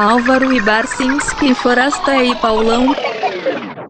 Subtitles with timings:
[0.00, 2.86] Álvaro e Barcinski, Forasta e Paulão.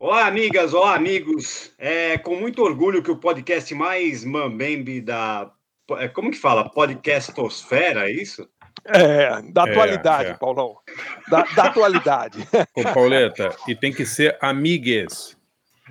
[0.01, 1.71] Olá, amigas, olá, amigos.
[1.79, 5.53] É com muito orgulho que o podcast mais mambembe da.
[5.99, 6.69] é, Como que fala?
[6.69, 8.45] Podcastosfera, é isso?
[8.87, 10.35] É, da É, atualidade, é.
[10.35, 10.79] Paulão.
[11.29, 12.41] Da, da atualidade.
[12.75, 15.37] Ô, Pauleta, e tem que ser amigues.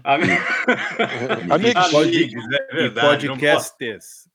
[0.03, 0.25] Ami-
[1.49, 3.07] Amigos, Amigos, é verdade.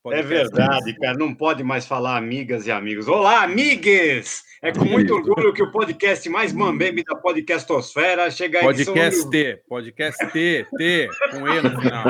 [0.02, 1.16] pode- É verdade, cara.
[1.18, 3.08] Não pode mais falar amigas e amigos.
[3.08, 4.42] Olá, amigues!
[4.62, 9.30] É com muito orgulho que o podcast mais mambembe da podcastosfera chega a edição Podcast
[9.30, 9.62] T.
[9.68, 10.66] Podcast T.
[10.78, 11.08] T.
[11.32, 12.04] Com E no final.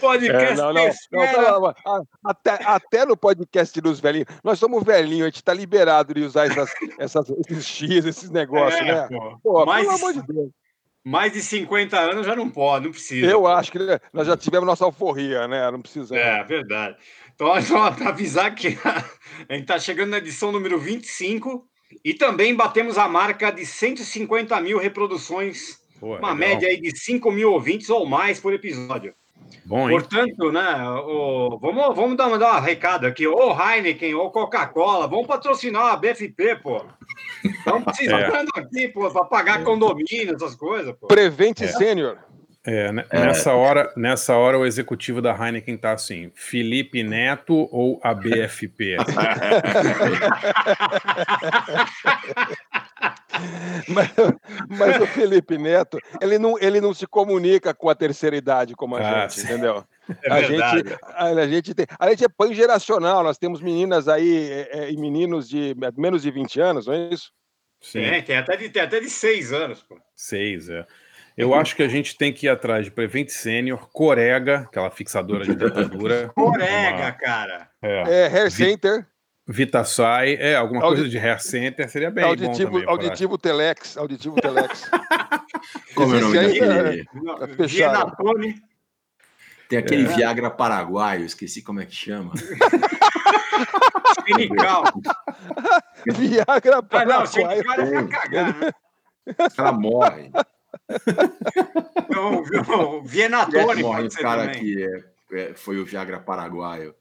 [0.00, 1.74] Podcast É, não, não, não,
[2.24, 4.26] até, até no podcast dos velhinhos.
[4.42, 8.80] Nós somos velhinhos, a gente tá liberado de usar essas, essas, esses X, esses negócios,
[8.80, 9.08] É, né?
[9.08, 9.38] pô.
[9.42, 10.50] Pô, mais, pelo amor de Deus.
[11.04, 13.26] mais de 50 anos já não pode, não precisa.
[13.26, 15.70] Eu acho que né, nós já tivemos nossa alforria, né?
[15.70, 16.22] Não precisamos.
[16.22, 16.96] É, verdade.
[17.34, 21.66] Então, só para avisar que a gente está chegando na edição número 25
[22.04, 26.34] e também batemos a marca de 150 mil reproduções, Pô, uma legal.
[26.36, 29.12] média aí de 5 mil ouvintes ou mais por episódio.
[29.64, 29.98] Bom, hein?
[29.98, 35.26] Portanto, né, o- vamos, vamos dar, dar uma recado aqui, ô Heineken, ou Coca-Cola, vamos
[35.26, 36.84] patrocinar a BFP, pô.
[37.44, 41.06] Estamos precisando aqui, pô, para pagar condomínio, essas coisas, pô.
[41.06, 41.68] Prevente É.
[41.68, 42.18] Sênior.
[42.70, 47.98] É, ne- nessa, hora, nessa hora, o executivo da Heineken tá assim: Felipe Neto ou
[48.02, 48.96] a BFP?
[53.86, 54.10] Mas,
[54.68, 58.96] mas o Felipe Neto, ele não, ele não se comunica com a terceira idade como
[58.96, 59.46] a Ah, gente, sim.
[59.46, 59.84] entendeu?
[60.24, 64.50] É a, gente, a, a gente tem, a gente é pan-geracional, nós temos meninas aí
[64.50, 67.30] é, é, e meninos de menos de 20 anos, não é isso?
[67.80, 69.96] Sim, Tem, tem até de, tem até de seis anos, pô.
[70.16, 70.84] seis, é.
[71.38, 75.44] Eu acho que a gente tem que ir atrás de Prevent Senior, Corega, aquela fixadora
[75.44, 76.30] de dentadura.
[76.34, 77.70] Corega, uma- cara.
[77.80, 78.24] É.
[78.24, 79.06] É, Hair Center,
[79.46, 82.88] Vitasai, é, alguma Audi- coisa de hair center seria bem bom auditivo, também.
[82.88, 84.90] Auditivo Telex, auditivo Telex.
[85.94, 88.52] Como é o nome Existe ainda- daquele?
[88.52, 88.58] Tá.
[89.68, 90.16] Tem aquele É.
[90.16, 92.32] Viagra paraguaio, esqueci como é que chama.
[94.26, 94.84] Sinical.
[96.06, 97.26] Viagra Ah, não, Paraguai.
[97.26, 98.70] Sinical é pra cagar, né?
[99.46, 100.32] Os caras morrem.
[102.10, 102.42] Não,
[102.98, 104.60] o Vienatone pode ser caras também.
[104.60, 105.04] que é,
[105.40, 106.94] é, foi o Viagra paraguaio.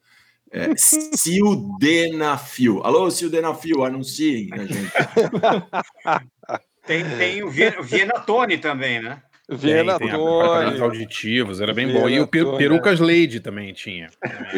[0.51, 2.81] É, Sildenafil.
[2.83, 4.91] Alô, Sildenafil, anunciem a gente.
[6.85, 9.21] Tem, tem o Vie- o Vienatone também, né?
[9.47, 10.45] Tem, Viena tem Tone.
[10.45, 12.07] aparelhos auditivos, era bem bom.
[12.07, 14.09] E Viena o peru, Tone, Perucas Lady também tinha.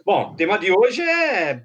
[0.05, 1.63] Bom, o tema de hoje é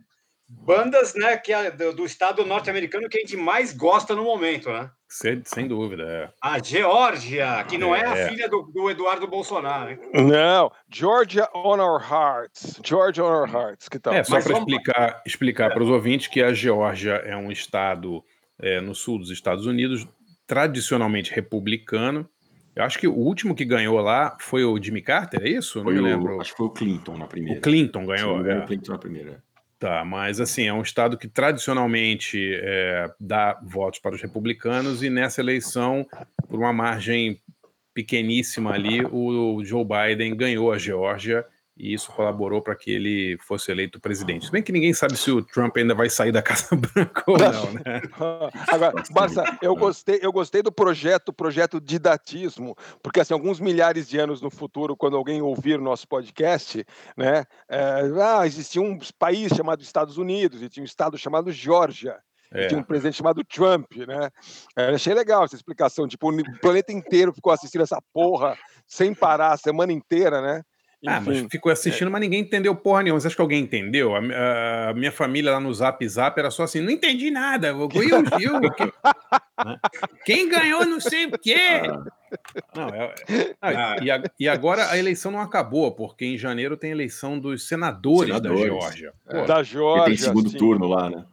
[0.47, 4.69] bandas né, que é do, do estado norte-americano que a gente mais gosta no momento,
[4.69, 4.91] né?
[5.07, 6.03] Sem, sem dúvida.
[6.03, 6.29] É.
[6.41, 8.29] A Geórgia, que não é, a É.
[8.29, 9.91] filha do, do Eduardo Bolsonaro.
[9.91, 9.99] hein?
[10.13, 12.79] Não, Georgia on our hearts.
[12.83, 13.87] Georgia on our hearts.
[13.89, 14.13] Que tal?
[14.13, 18.23] É, só para vamos- explicar, explicar para os ouvintes que a Geórgia é um estado
[18.59, 20.05] é, no sul dos Estados Unidos,
[20.45, 22.29] tradicionalmente republicano.
[22.75, 25.77] Eu acho que o último que ganhou lá foi o Jimmy Carter, é isso?
[25.77, 26.41] Não Foi me o- lembro.
[26.41, 27.57] acho que foi o Clinton na primeira.
[27.57, 28.31] O Clinton ganhou.
[28.31, 28.63] não me engano, é.
[28.63, 29.43] O Clinton na primeira.
[29.79, 35.09] Tá, mas assim, é um estado que tradicionalmente é, dá votos para os republicanos e
[35.09, 36.05] nessa eleição,
[36.49, 37.39] por uma margem
[37.93, 41.45] pequeníssima ali, o Joe Biden ganhou a Geórgia
[41.77, 44.45] e isso colaborou para que ele fosse eleito presidente.
[44.45, 47.37] Se bem que ninguém sabe se o Trump ainda vai sair da Casa Branca ou
[47.37, 48.01] não, né?
[48.71, 54.17] Agora, Barça, eu gostei, eu gostei do projeto, projeto didatismo, porque assim, alguns milhares de
[54.17, 56.85] anos no futuro, quando alguém ouvir o nosso podcast,
[57.17, 62.17] né, é, ah, existia um país chamado Estados Unidos e tinha um estado chamado Geórgia.
[62.53, 62.67] e É.
[62.67, 64.29] Tinha um presidente chamado Trump, né?
[64.77, 66.07] É, achei legal essa explicação.
[66.07, 68.57] Tipo, o planeta inteiro ficou assistindo essa porra
[68.87, 70.63] sem parar a semana inteira, né?
[71.07, 73.19] Ah, mas ficou assistindo, mas ninguém entendeu porra nenhuma.
[73.19, 74.15] Você acha que alguém entendeu?
[74.15, 77.67] A, a minha família lá no Zap Zap era só assim, não entendi nada.
[77.67, 78.23] Eu, eu,
[78.63, 78.93] eu, que-?
[80.25, 81.81] Quem ganhou não sei o quê.
[82.75, 83.13] Não, é-
[83.61, 87.67] ah, e, a- e agora a eleição não acabou, porque em janeiro tem eleição dos
[87.67, 88.63] senadores, da Senadores.
[88.65, 89.13] Geórgia.
[89.25, 90.05] Pô, da Porque Geórgia.
[90.05, 90.57] tem segundo sim.
[90.57, 91.25] turno lá, né?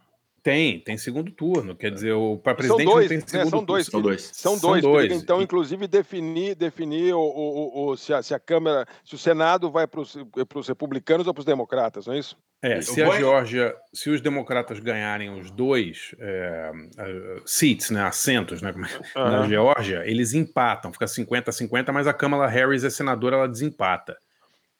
[0.43, 1.73] Tem, tem segundo turno.
[1.73, 3.45] Quer dizer, o para presidente são dois, não tem né?
[3.45, 3.85] segundo São dois.
[3.87, 4.21] São dois.
[4.33, 4.81] São São dois.
[4.83, 5.01] dois.
[5.03, 9.15] teria que, Então, inclusive, definir, definir o, o, o- se, a, se a Câmara, se
[9.15, 12.35] o Senado vai para os republicanos ou para os democratas, não é isso?
[12.61, 17.89] É, Eu se a vou- Geórgia, se os democratas ganharem os dois é, eh, seats,
[17.89, 18.73] né, assentos, né,
[19.15, 19.47] é- na.
[19.47, 24.17] Geórgia, eles empatam, fica 50-50, mas a Kamala Harris é senadora, ela desempata.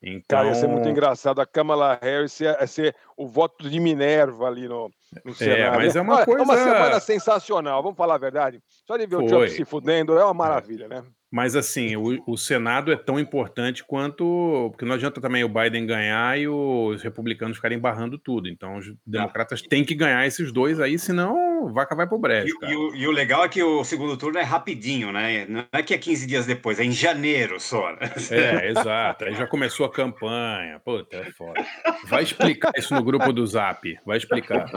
[0.02, 4.48] Então, Cara, ia ser muito engraçado a Kamala Harris ser, ser o voto de Minerva
[4.48, 4.92] ali no,
[5.26, 5.76] no Senado.
[5.78, 8.62] mas é uma Olha, É uma coisa- semana sensacional, vamos falar a verdade.
[8.86, 9.26] Só de ver o.
[9.26, 11.04] Trump se fudendo é uma maravilha, né?
[11.34, 14.70] Mas assim, o, o Senado é tão importante quanto.
[14.70, 18.48] Porque não adianta também o Biden ganhar e os republicanos ficarem barrando tudo.
[18.48, 22.60] Então os democratas têm que ganhar esses dois aí, senão vaca vai pro E, brejo,
[22.60, 22.72] cara.
[22.72, 25.48] e o, e o legal é que o segundo turno é rapidinho, né?
[25.50, 27.94] Não é que é 15 dias depois, é em janeiro só.
[27.94, 28.00] né?
[28.30, 29.26] É, exato.
[29.26, 30.80] Aí já começou a campanha.
[30.86, 31.66] Puta, é foda.
[32.06, 33.98] Vai explicar isso no grupo do Zap.
[34.06, 34.70] Vai explicar.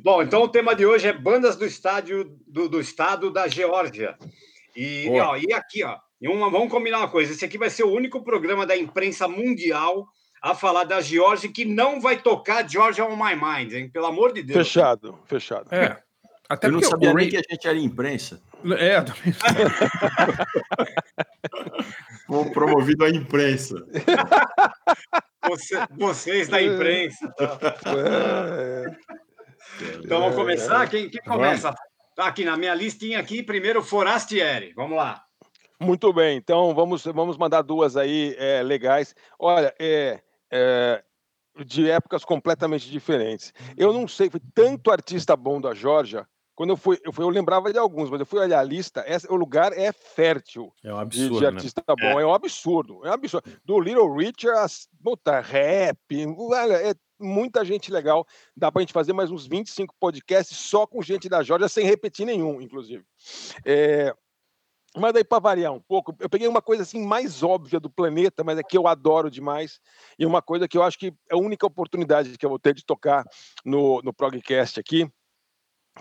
[0.00, 4.16] Bom, então o tema de hoje é bandas do estádio do, do estado da Geórgia.
[4.80, 7.90] E, ó, e aqui, ó, uma- vamos combinar uma coisa: esse aqui vai ser o
[7.92, 10.06] único programa da imprensa mundial
[10.40, 13.90] a falar da Geórgia que não vai tocar Georgia on My Mind, hein?
[13.90, 14.56] Pelo amor de Deus.
[14.56, 15.66] Fechado, fechado.
[15.74, 16.00] É.
[16.48, 18.40] Até Eu não sabia nem que a gente era imprensa.
[18.78, 19.34] É, também.
[22.52, 23.74] Promovido à imprensa.
[25.48, 27.28] Você- vocês da imprensa.
[27.36, 27.56] tá?
[27.96, 28.84] É,
[30.04, 30.88] Então vamos começar?
[30.88, 31.74] Quem, quem começa?
[32.18, 34.72] Tá aqui na minha listinha aqui, primeiro Forastieri.
[34.74, 35.24] Vamos lá.
[35.78, 39.14] Muito bem, então vamos, vamos mandar duas aí é, legais.
[39.38, 40.20] Olha, é,
[40.50, 41.04] é,
[41.64, 43.54] de épocas completamente diferentes.
[43.76, 46.26] Eu não sei, foi tanto artista bom da Georgia.
[46.56, 49.04] Quando eu fui, eu, fui, eu lembrava de alguns, mas eu fui olhar a lista.
[49.06, 51.46] Essa, o lugar é fértil É um de, de absurdo, né?
[51.46, 52.18] artista bom.
[52.18, 52.26] É.
[52.26, 53.06] um absurdo.
[53.06, 53.48] É um absurdo.
[53.64, 54.74] Do Little Richard,
[55.04, 55.96] puta, rap,
[56.36, 58.26] olha, é muita gente legal.
[58.56, 62.26] Dá pra gente fazer mais uns 25 podcasts só com gente da Georgia, sem repetir
[62.26, 63.04] nenhum, inclusive.
[63.64, 64.14] É,
[64.96, 68.42] mas daí, para variar um pouco, eu peguei uma coisa assim mais óbvia do planeta,
[68.42, 69.80] mas é que eu adoro demais,
[70.18, 72.74] e uma coisa que eu acho que é a única oportunidade que eu vou ter
[72.74, 73.24] de tocar
[73.64, 75.10] no, no Progcast aqui,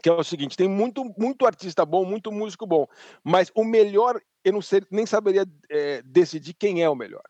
[0.02, 2.88] que é o seguinte: tem muito, muito artista bom, muito músico bom,
[3.24, 7.24] mas o melhor, eu não sei, nem saberia eh, decidir quem é o melhor.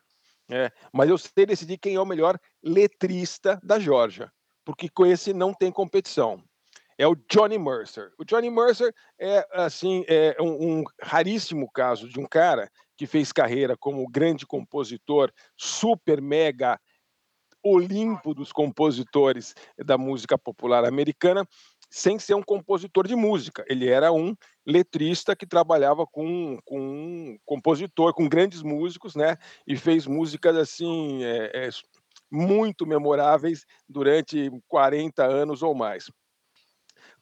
[0.49, 0.69] Né?
[0.93, 4.31] mas eu sei decidir quem é o melhor letrista da Georgia,
[4.65, 6.43] porque com esse não tem competição.
[6.99, 8.11] É o Johnny Mercer.
[8.17, 13.31] O Johnny Mercer é assim é um, um raríssimo caso de um cara que fez
[13.31, 16.79] carreira como grande compositor, super mega
[17.63, 21.47] olimpo dos compositores da música popular americana,
[21.89, 23.63] sem ser um compositor de música.
[23.67, 24.35] Ele era um
[24.65, 29.37] letrista que trabalhava com, com um compositor, com grandes músicos, né?
[29.65, 31.69] E fez músicas assim é, é,
[32.31, 36.09] muito memoráveis durante 40 anos ou mais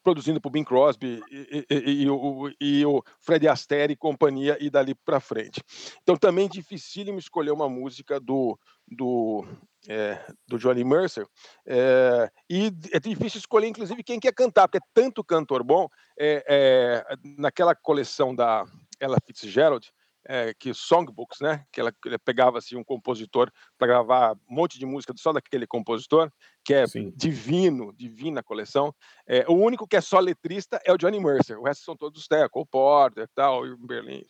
[0.05, 4.69] produzindo por Bing Crosby e, e, e, o, e, o, Fred Astaire e companhia e
[4.69, 5.63] dali para frente.
[6.03, 8.57] Então também dificílimo escolher uma música do
[8.87, 9.43] do,
[9.89, 11.25] é, do Johnny Mercer
[11.65, 17.03] é, e é difícil escolher inclusive quem quer cantar porque é tanto cantor bom é,
[17.23, 18.63] naquela coleção da
[18.99, 19.91] Ella Fitzgerald
[20.27, 21.65] é, que songbooks, né?
[21.71, 25.67] Que ela, ela pegava assim um compositor para gravar um monte de música só daquele
[25.67, 26.31] compositor,
[26.63, 27.13] que é Sim.
[27.15, 28.93] divino, divina coleção.
[29.27, 31.59] É, o único que é só letrista é o Johnny Mercer.
[31.59, 34.25] O resto são todos né, Cole Porter, tal, em Berlim.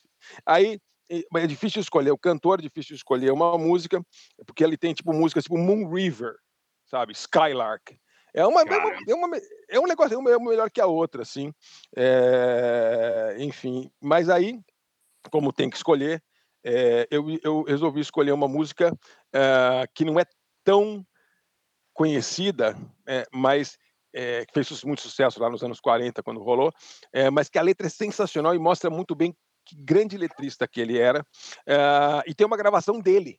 [0.46, 0.80] Aí
[1.36, 4.02] é difícil escolher o cantor, é difícil escolher uma música,
[4.46, 6.36] porque ele tem tipo músicas tipo Moon River,
[6.86, 7.14] sabe?
[7.14, 7.98] Skylark.
[8.34, 9.38] É uma, é uma, é, uma,
[9.70, 11.54] é um negócio é uma melhor que a outra, assim.
[11.96, 14.60] É, enfim, mas aí
[15.30, 16.22] como tem que escolher,
[16.68, 18.92] é, eu, eu, resolvi escolher uma música
[19.32, 20.26] é, que não é
[20.64, 21.06] tão
[21.94, 22.76] conhecida,
[23.08, 23.78] é, mas
[24.48, 26.72] que fez muito sucesso lá nos anos 40, quando rolou,
[27.34, 30.98] mas que a letra é sensacional e mostra muito bem que grande letrista que ele
[30.98, 31.22] era.
[32.26, 33.38] e tem uma gravação dele.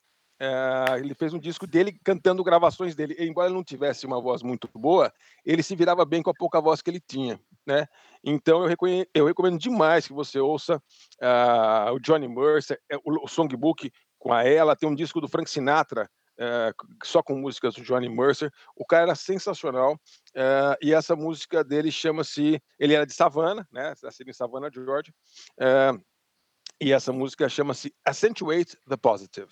[1.01, 3.17] ele fez um disco dele cantando gravações dele.
[3.19, 5.11] Embora ele não tivesse uma voz muito boa,
[5.47, 7.41] ele se virava bem com a pouca voz que ele tinha.
[7.67, 7.87] Né?
[8.23, 8.77] Então eu,
[9.13, 14.45] eu recomendo demais que você ouça uh, o Johnny Mercer, o, o, Songbook com a
[14.45, 16.09] ela, tem um disco do Frank Sinatra
[16.39, 18.53] uh, só com músicas do Johnny Mercer.
[18.77, 23.95] O cara era sensacional uh, e essa música dele chama-se, ele era de Savannah, né?
[24.01, 25.13] Nascido em Savannah, Georgia,
[26.81, 29.49] e essa música chama-se Accentuate the Positive.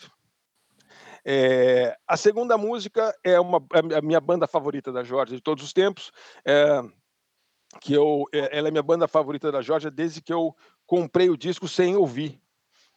[1.26, 3.64] É, a segunda música é uma
[3.96, 6.12] a minha banda favorita da Georgia de todos os tempos.
[7.80, 10.54] Que eu, ela é minha banda favorita da Georgia desde que eu
[10.86, 12.40] comprei o disco sem ouvir,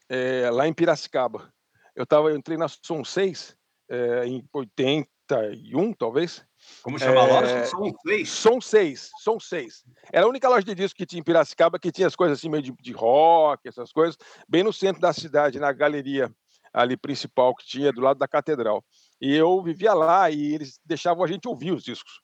[0.10, 1.54] é, lá em Piracicaba.
[1.96, 3.58] Eu, tava, eu entrei na Som 6
[3.90, 6.46] é, em 80, 91, talvez.
[6.82, 7.66] Como chama a É, loja?
[7.66, 8.30] São seis.
[8.30, 9.84] Som 6, Som 6.
[10.12, 12.50] Era a única loja de disco que tinha em Piracicaba que tinha as coisas assim
[12.50, 14.18] meio de, de rock, essas coisas,
[14.48, 16.32] bem no centro da cidade, na galeria
[16.74, 18.84] ali principal que tinha do lado da catedral.
[19.22, 22.22] E eu vivia lá e eles deixavam a gente ouvir os discos.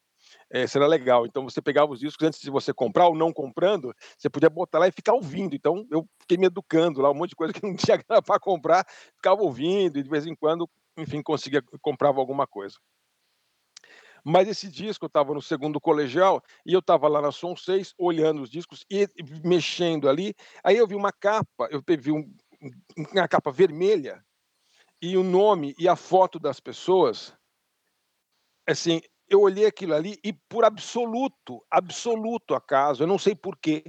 [0.53, 1.25] É, era legal.
[1.25, 4.77] Então você pegava os discos antes de você comprar ou não comprando, você podia botar
[4.77, 5.55] lá e ficar ouvindo.
[5.55, 8.85] Então eu fiquei me educando lá, um monte de coisa que não tinha para comprar,
[9.15, 12.75] ficava ouvindo e de vez em quando, enfim, conseguia comprava alguma coisa.
[14.23, 17.93] Mas esse disco eu estava no segundo colegial e eu estava lá na Som 6
[17.97, 19.07] olhando os discos e
[19.43, 20.35] mexendo ali.
[20.63, 22.31] Aí eu vi uma capa, eu vi um-
[23.11, 24.23] uma capa vermelha
[25.01, 27.33] e o nome e a foto das pessoas.
[28.65, 29.01] Assim,
[29.33, 33.83] eu olhei aquilo ali e por absoluto, absoluto acaso, eu não sei porquê,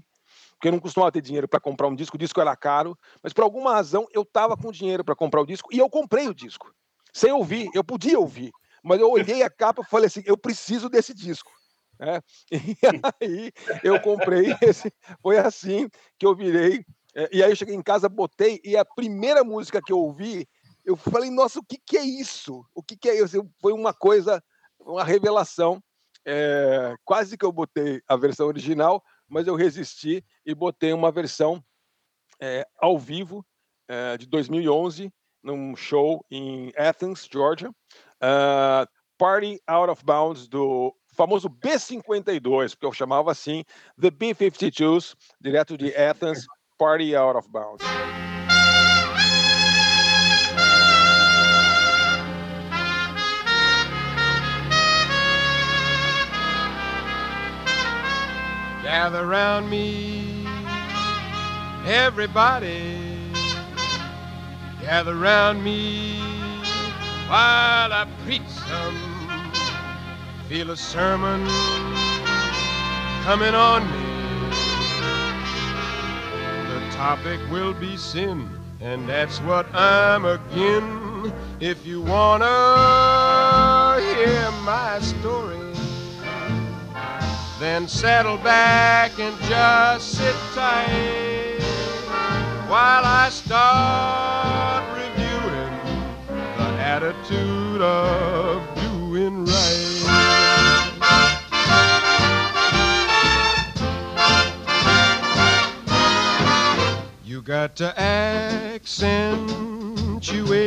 [0.52, 3.32] porque eu não costumava ter dinheiro para comprar um disco, o disco era caro, mas
[3.32, 6.34] por alguma razão eu estava com dinheiro para comprar o disco e eu comprei o
[6.34, 6.72] disco.
[7.12, 8.50] Sem ouvir, eu podia ouvir,
[8.82, 11.50] mas eu olhei a capa e falei assim: eu preciso desse disco.
[11.98, 12.20] né?
[12.50, 14.92] E aí eu comprei esse.
[15.22, 16.84] Foi assim que eu virei.
[17.14, 20.46] eh, E aí eu cheguei em casa, botei, e a primeira música que eu ouvi,
[20.84, 22.64] eu falei, nossa, o que, que é isso?
[22.74, 23.48] O que, que é isso?
[23.60, 24.42] Foi uma coisa,
[24.84, 25.82] uma revelação.
[26.26, 31.62] eh, quase que eu botei a versão original, mas eu resisti e botei uma versão
[32.40, 33.44] eh, ao vivo
[33.88, 35.12] eh, de 2011,
[35.42, 37.70] num show em Athens, Georgia.
[38.20, 38.86] Ah,
[39.18, 43.62] Party Out of Bounds do famoso B52, porque eu chamava assim,
[44.00, 46.46] The B52s, direto de Athens,
[46.78, 47.84] Party Out of Bounds.
[58.96, 60.46] Gather round me,
[61.84, 62.96] everybody.
[64.80, 66.20] Gather round me
[67.26, 68.96] while I preach some.
[70.48, 71.44] Feel a sermon
[73.24, 74.50] coming on me.
[76.68, 78.48] The topic will be sin,
[78.80, 81.32] and that's what I'm again.
[81.58, 82.46] If you wanna
[84.14, 85.53] hear my story
[87.64, 91.56] then settle back and just sit tight
[92.68, 95.72] while I start reviewing
[96.58, 99.80] the attitude of doing right.
[107.24, 109.06] You got to accentuate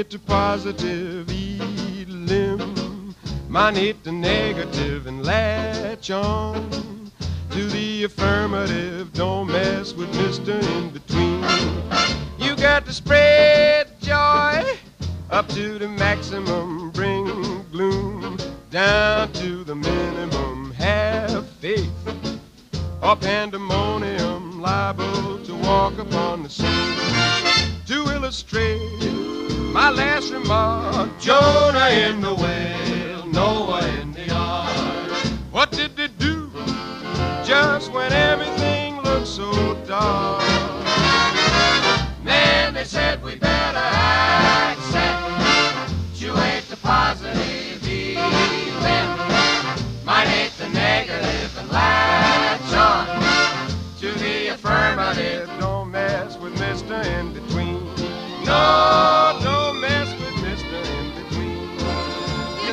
[0.09, 1.27] the positive,
[3.47, 7.11] elim, minate the negative, and latch on
[7.51, 9.13] to the affirmative.
[9.13, 10.61] Don't mess with Mr.
[10.77, 11.43] In Between.
[12.39, 14.77] You got to spread joy
[15.29, 17.25] up to the maximum, bring
[17.71, 18.37] gloom
[18.71, 20.71] down to the minimum.
[20.73, 21.91] Have faith
[23.01, 26.67] or pandemonium liable to walk upon the scene.
[27.87, 29.11] To illustrate
[29.73, 35.11] my last remark, Jonah in the whale, Noah in the ark.
[35.51, 36.49] What did they do
[37.45, 40.41] just when everything looked so dark?
[42.23, 45.03] Man, they said we better accentuate
[46.67, 49.07] the positive, even
[50.03, 53.05] might hate the negative and latch on
[53.99, 55.47] to the affirmative.
[55.59, 57.05] Don't mess with Mr.
[57.05, 57.85] In Between.
[58.45, 59.66] No, don't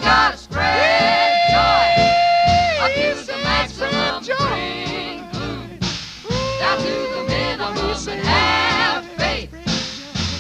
[0.05, 1.87] gotta spread joy
[2.85, 2.93] up
[3.27, 4.23] the maximum.
[4.25, 5.79] Bring gloom
[6.59, 9.53] down to the minimum and have faith.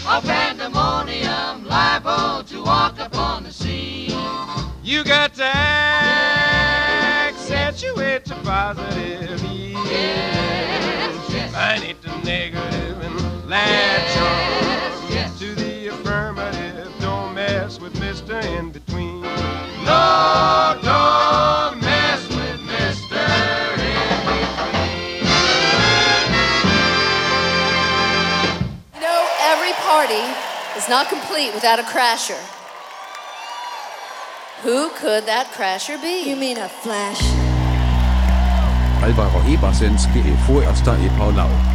[0.06, 4.10] Or pandemonium liable to walk upon the scene.
[4.82, 5.44] You got to
[7.24, 9.42] accentuate the positive.
[9.50, 11.52] Yes, yes.
[11.52, 15.38] Find it the negative and latch on yes.
[15.38, 16.63] to the affirmative.
[17.64, 18.44] Don't mess with Mr.
[18.58, 19.22] In Between.
[19.22, 23.24] No, don't mess with Mr.
[23.80, 25.24] In Between.
[28.94, 30.20] You know, every party
[30.76, 32.36] is not complete without a crasher.
[34.60, 36.28] Who could that crasher be?
[36.28, 37.22] You mean a flash?
[39.02, 41.73] Alvaro Ebersenski e vorerster i Paulau.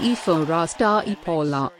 [0.00, 1.70] E Forasta e Paulão.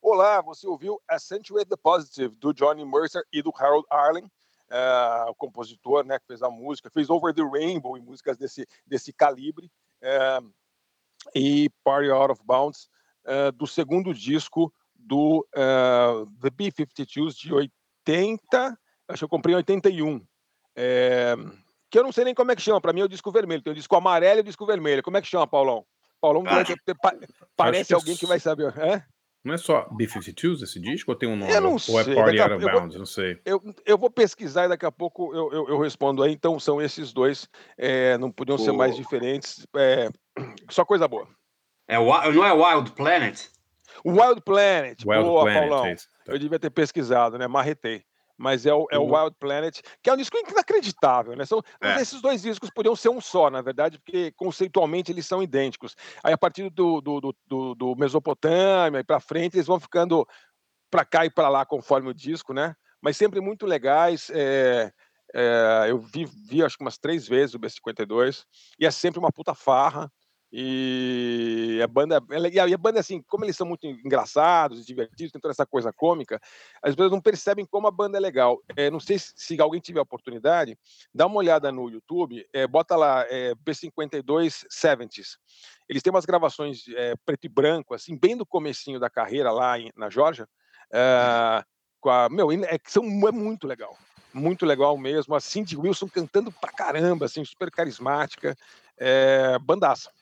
[0.00, 5.34] Olá, você ouviu Accentuate the Positive, do Johnny Mercer e do Harold Arlen, uh, o
[5.34, 9.70] compositor né, que fez a música, fez Over the Rainbow e músicas desse, desse calibre,
[10.02, 10.50] uh,
[11.34, 12.88] e Party Out of Bounds,
[13.26, 20.26] uh, do segundo disco do The B-52s de 80, acho que eu comprei em 81.
[20.74, 21.34] É,
[21.90, 23.62] que eu não sei nem como é que chama, para mim é o disco vermelho,
[23.62, 25.02] tem o disco amarelo e o disco vermelho.
[25.02, 25.84] Como é que chama, Paulão?
[26.24, 26.74] Paulão Acho-
[27.56, 28.72] parece que é alguém que vai saber.
[28.78, 29.02] É?
[29.44, 31.52] Não é só B-52s esse disco ou tem um nome?
[31.52, 32.96] Eu não ou sei, é Party Out of eu vou- Bounds?
[32.96, 33.38] Não sei.
[33.44, 36.32] Eu, eu vou pesquisar e daqui a pouco eu, eu, eu respondo aí.
[36.32, 37.46] Então, são esses dois.
[37.76, 39.66] é, não podiam ser mais diferentes.
[39.76, 40.08] é,
[40.70, 41.28] só coisa boa.
[41.86, 43.38] É, não é Wild Planet?
[44.02, 45.04] Wild Planet.
[45.04, 45.86] Wild boa, Planet, Paulão.
[45.88, 45.94] é.
[45.96, 46.02] Tá.
[46.32, 47.46] Eu devia ter pesquisado, né?
[47.46, 48.02] Marretei.
[48.36, 49.14] Mas é o, é o Uhum.
[49.14, 51.44] Wild Planet, que é um disco inacreditável, né?
[51.44, 52.00] São, É.
[52.00, 55.94] Esses dois discos podiam ser um só, na verdade, porque conceitualmente eles são idênticos.
[56.22, 60.26] Aí, a partir do, do, do, do, do Mesopotâmia e para frente, eles vão ficando
[60.90, 62.74] para cá e para lá conforme o disco, né?
[63.02, 64.30] Mas sempre muito legais.
[64.32, 64.92] é,
[65.34, 68.44] é, eu vi, vi acho que umas três vezes o B52
[68.78, 70.10] e é sempre uma puta farra.
[70.56, 74.86] E a banda, e a, e a banda, assim, como eles são muito engraçados e
[74.86, 76.40] divertidos, tem toda essa coisa cômica,
[76.80, 78.60] as pessoas não percebem como a banda é legal.
[78.76, 80.78] É, não sei se, se alguém tiver a oportunidade,
[81.12, 85.38] dá uma olhada no YouTube, é, bota lá é, B52 70s.
[85.88, 89.76] Eles têm umas gravações é, preto e branco, assim, bem do comecinho da carreira lá
[89.76, 90.46] em- na Georgia.
[90.92, 91.64] é,
[92.00, 93.96] com a, meu, é, são, é muito legal.
[94.32, 95.34] Muito legal mesmo.
[95.34, 98.56] A Cindy Wilson cantando pra caramba, assim, super carismática.
[98.96, 100.12] É, bandaça.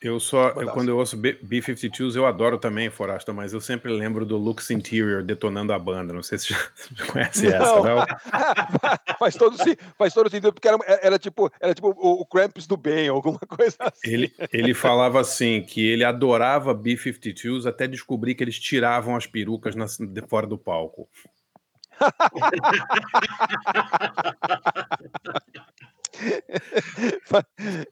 [0.00, 3.90] Eu só, eu, quando eu ouço B- B-52s, eu adoro também, Forasta, mas eu sempre
[3.92, 6.12] lembro do Lux Interior detonando a banda.
[6.12, 6.52] Não sei se
[6.94, 7.82] já conhece essa, Não.
[7.82, 8.06] não?
[9.18, 9.56] faz, todo,
[9.98, 13.40] faz todo sentido, porque era, era tipo, era tipo o, o Cramps do bem, alguma
[13.48, 14.08] coisa assim.
[14.08, 19.74] Ele, ele falava assim que ele adorava B-52s até descobrir que eles tiravam as perucas
[19.74, 21.08] na- de fora do palco.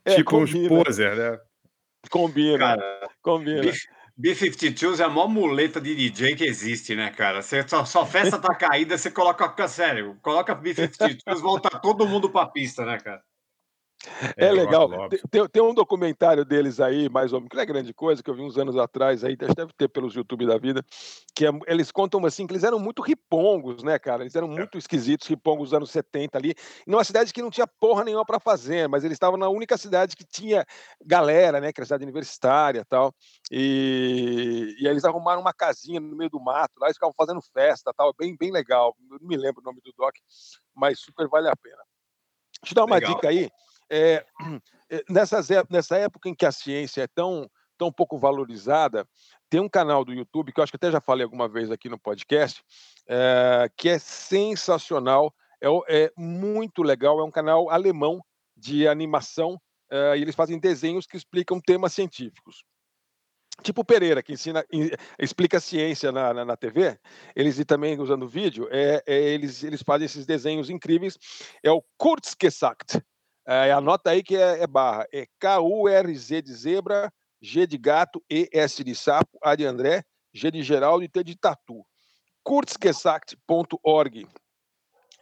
[0.04, 1.38] É, tipo uns combina, poser, né?
[2.10, 3.62] Combina, Cara, combina.
[3.62, 3.72] B-
[4.18, 7.42] B-52s é a maior muleta de DJ que existe, né, cara?
[7.42, 12.46] Você, só, só festa tá caída, você coloca, sério, coloca B-52s, volta todo mundo pra
[12.46, 13.22] pista, né, cara?
[14.36, 15.08] É, Rock legal.
[15.30, 18.30] Tem, tem- um documentário deles aí, mais ou menos, que não é grande coisa, que
[18.30, 20.84] eu vi uns anos atrás aí, deve ter pelos YouTube da vida,
[21.34, 24.22] que é- eles contam assim que eles eram muito ripongos, né, cara?
[24.22, 26.54] Eles eram muito esquisitos, ripongos dos anos 70 ali,
[26.86, 30.14] numa cidade que não tinha porra nenhuma para fazer, mas eles estavam na única cidade
[30.14, 30.64] que tinha
[31.04, 33.14] galera, né, que era cidade universitária e tal.
[33.50, 37.40] E, e aí eles arrumaram uma casinha no meio do mato, lá eles ficavam fazendo
[37.52, 38.94] festa tal, bem, bem legal.
[39.10, 40.14] Eu não me lembro o nome do doc,
[40.74, 41.82] mas super vale a pena.
[42.62, 43.14] Deixa eu dar uma Legal.
[43.14, 43.50] dica aí.
[43.90, 44.24] É,
[45.08, 49.06] nessas, nessa época em que a ciência é tão, tão pouco valorizada,
[49.48, 51.88] tem um canal do YouTube, que eu acho que até já falei alguma vez aqui
[51.88, 52.62] no podcast,
[53.08, 58.20] eh, que é sensacional, é, é muito legal, é um canal alemão
[58.56, 62.64] de animação, eh, e eles fazem desenhos que explicam temas científicos.
[63.62, 64.64] Tipo Pereira, que ensina,
[65.18, 66.98] explica ciência na, na, na TV,
[67.34, 71.16] eles e também usando vídeo, é, é, eles, eles fazem esses desenhos incríveis.
[71.62, 73.00] É o Kurzgesagt.
[73.46, 75.06] É, anota aí que é, é barra.
[75.12, 80.02] É K-U-R-Z de zebra, G de gato, E-S de sapo, A de André,
[80.34, 81.86] G de Geraldo e T de tatu.
[82.42, 84.26] Kurzgesagt.org.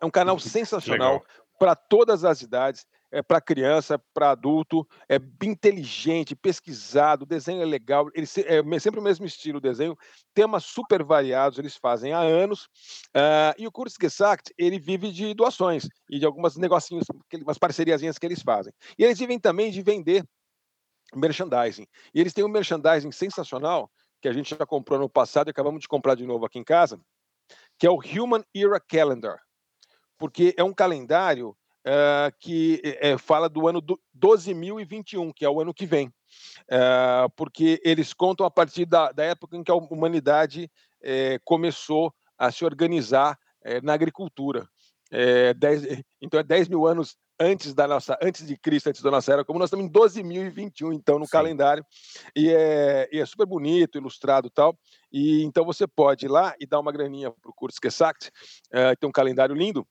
[0.00, 1.22] É um canal sensacional
[1.58, 7.62] para todas as idades, é para criança, para adulto, é bem inteligente, pesquisado, o desenho
[7.62, 9.96] é legal, ele é sempre o mesmo estilo o desenho,
[10.34, 12.68] temas super variados eles fazem há anos,
[13.14, 17.06] ah, e o Kurzgesagt, ele vive de doações e de algumas negocinhos,
[17.42, 18.72] umas parceriazinhas que eles fazem.
[18.98, 20.24] E eles vivem também de vender
[21.14, 21.86] merchandising.
[22.12, 25.80] E eles têm um merchandising sensacional, que a gente já comprou no passado e acabamos
[25.80, 27.00] de comprar de novo aqui em casa,
[27.78, 29.38] que é o Human Era Calendar
[30.18, 35.60] porque é um calendário eh, que eh, fala do ano do 12.021, que é o
[35.60, 36.12] ano que vem,
[36.68, 40.68] Eh, porque eles contam a partir da, da época em que a humanidade
[41.02, 44.66] eh, começou a se organizar eh, na agricultura.
[45.56, 49.32] Dez- então é 10 mil anos antes da nossa, antes de Cristo, antes da nossa
[49.32, 51.30] era, como nós estamos em 12.021, então no Sim.
[51.32, 51.84] calendário
[52.34, 54.76] e é, e é super bonito, ilustrado tal.
[55.12, 58.30] E então você pode ir lá e dar uma graninha para o curso Gesagt,
[58.72, 59.86] eh, tem um calendário lindo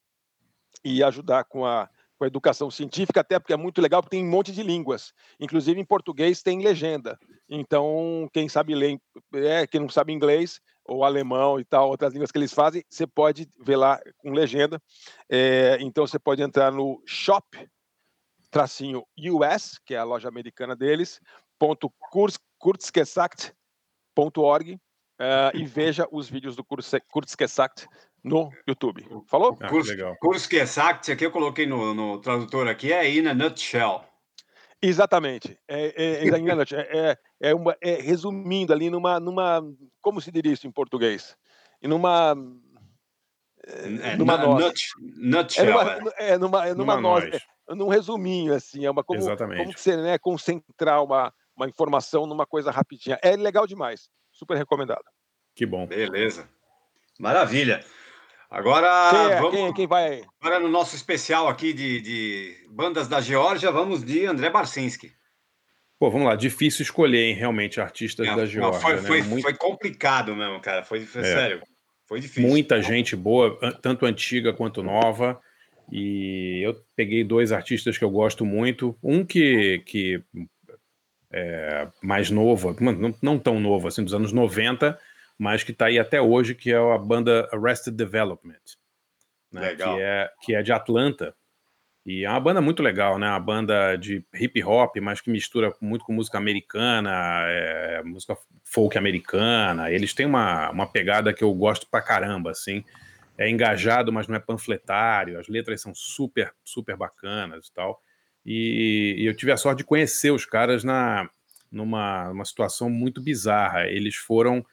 [0.83, 4.25] e ajudar com a, com a educação científica, até porque é muito legal, porque tem
[4.25, 5.13] um monte de línguas.
[5.39, 7.17] Inclusive em português tem legenda.
[7.49, 8.99] Então, quem sabe ler,
[9.33, 13.07] é, quem não sabe inglês ou alemão e tal, outras línguas que eles fazem, você
[13.07, 14.81] pode ver lá com legenda.
[15.29, 17.69] É, então, você pode entrar no shop
[18.51, 21.19] tracinho US, que é a loja americana deles,
[21.57, 21.91] ponto
[22.59, 24.79] kurzgesagt.org
[25.19, 27.87] eh, e veja os vídeos do Kurz- Kurzgesagt
[28.23, 29.05] no YouTube.
[29.27, 29.57] Falou?
[29.59, 30.15] Ah, Curso, legal.
[30.19, 34.01] curso que é SACT, aqui eu coloquei no, no tradutor aqui, é in a nutshell.
[34.81, 35.57] Exatamente.
[35.67, 39.61] É, é, é, é, é, é uma, é resumindo ali numa, numa.
[40.01, 41.37] Como se diria isso em português?
[41.81, 42.35] E numa.
[43.65, 45.65] É, numa nut- É nutshell.
[45.65, 46.29] numa, é.
[46.31, 47.33] é numa, é numa Numa noz,
[47.69, 49.59] é num resuminho, assim, é uma como, Exatamente.
[49.61, 53.17] como que você né, concentrar uma, uma informação numa coisa rapidinha.
[53.23, 54.09] É legal demais.
[54.33, 55.03] Super recomendado.
[55.55, 55.87] Que bom.
[55.87, 56.49] Beleza.
[57.17, 57.85] Maravilha.
[58.53, 60.21] Agora Quem, é, vamos quem, quem vai?
[60.39, 65.11] agora no nosso especial aqui de, de bandas da Geórgia, vamos de André Barcinski.
[65.99, 66.35] Pô, vamos lá.
[66.35, 68.79] Difícil escolher, hein, realmente, artistas Não, da Geórgia.
[68.79, 69.01] foi, né?
[69.01, 70.83] foi, Muito- foi complicado mesmo, cara.
[70.83, 71.25] Foi, foi É.
[71.25, 71.61] sério.
[72.05, 72.47] Foi difícil.
[72.47, 75.41] muita gente boa, an- tanto antiga quanto nova.
[75.91, 78.95] E eu peguei dois artistas que eu gosto muito.
[79.01, 80.21] Um que, que
[81.31, 84.99] é mais novo, não, não tão novo assim, dos anos 90,
[85.43, 88.61] mas que está aí até hoje, que é a banda Arrested Development.
[89.51, 89.97] né, Legal.
[89.97, 91.35] Que, é, que é de Atlanta.
[92.05, 93.27] E é uma banda muito legal, né?
[93.27, 97.11] Uma banda de hip hop, mas que mistura muito com música americana,
[97.49, 99.91] é, música folk americana.
[99.91, 102.81] Eles têm uma, uma pegada que eu gosto pra caramba, assim.
[103.37, 105.37] É engajado, mas não é panfletário.
[105.37, 108.01] As letras são super, super bacanas e tal.
[108.45, 111.29] E, e eu tive a sorte de conhecer os caras na,
[111.69, 113.87] numa, numa situação muito bizarra.
[113.87, 114.65] Eles foram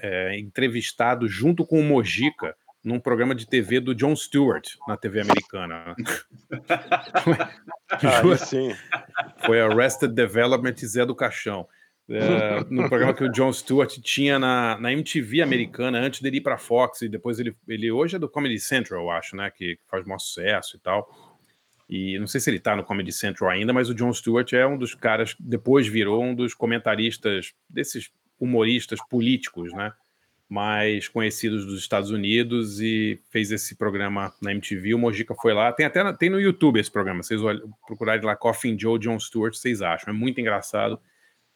[0.00, 5.20] é, entrevistados junto com o Mojica num programa de TV do Jon Stewart na TV
[5.20, 5.94] americana.
[7.90, 8.74] Aí sim.
[9.44, 11.68] Foi Arrested Development e Zé do Caixão.
[12.08, 16.40] É, no programa que o Jon Stewart tinha na, na MTV americana, antes dele ir
[16.40, 19.48] para Fox, e depois ele, ele hoje é do Comedy Central, eu acho, né?
[19.50, 21.08] Que faz maior sucesso e tal.
[21.88, 24.66] E não sei se ele tá no Comedy Central ainda, mas o Jon Stewart é
[24.66, 29.92] um dos caras, depois virou um dos comentaristas, desses humoristas políticos, né?
[30.48, 34.94] Mais conhecidos dos Estados Unidos e fez esse programa na MTV.
[34.94, 35.72] O Mojica foi lá.
[35.72, 37.22] Tem até tem no YouTube esse programa.
[37.22, 40.12] Vocês olham, procurarem lá Coffin Joe Jon Stewart, vocês acham.
[40.12, 40.98] É muito engraçado.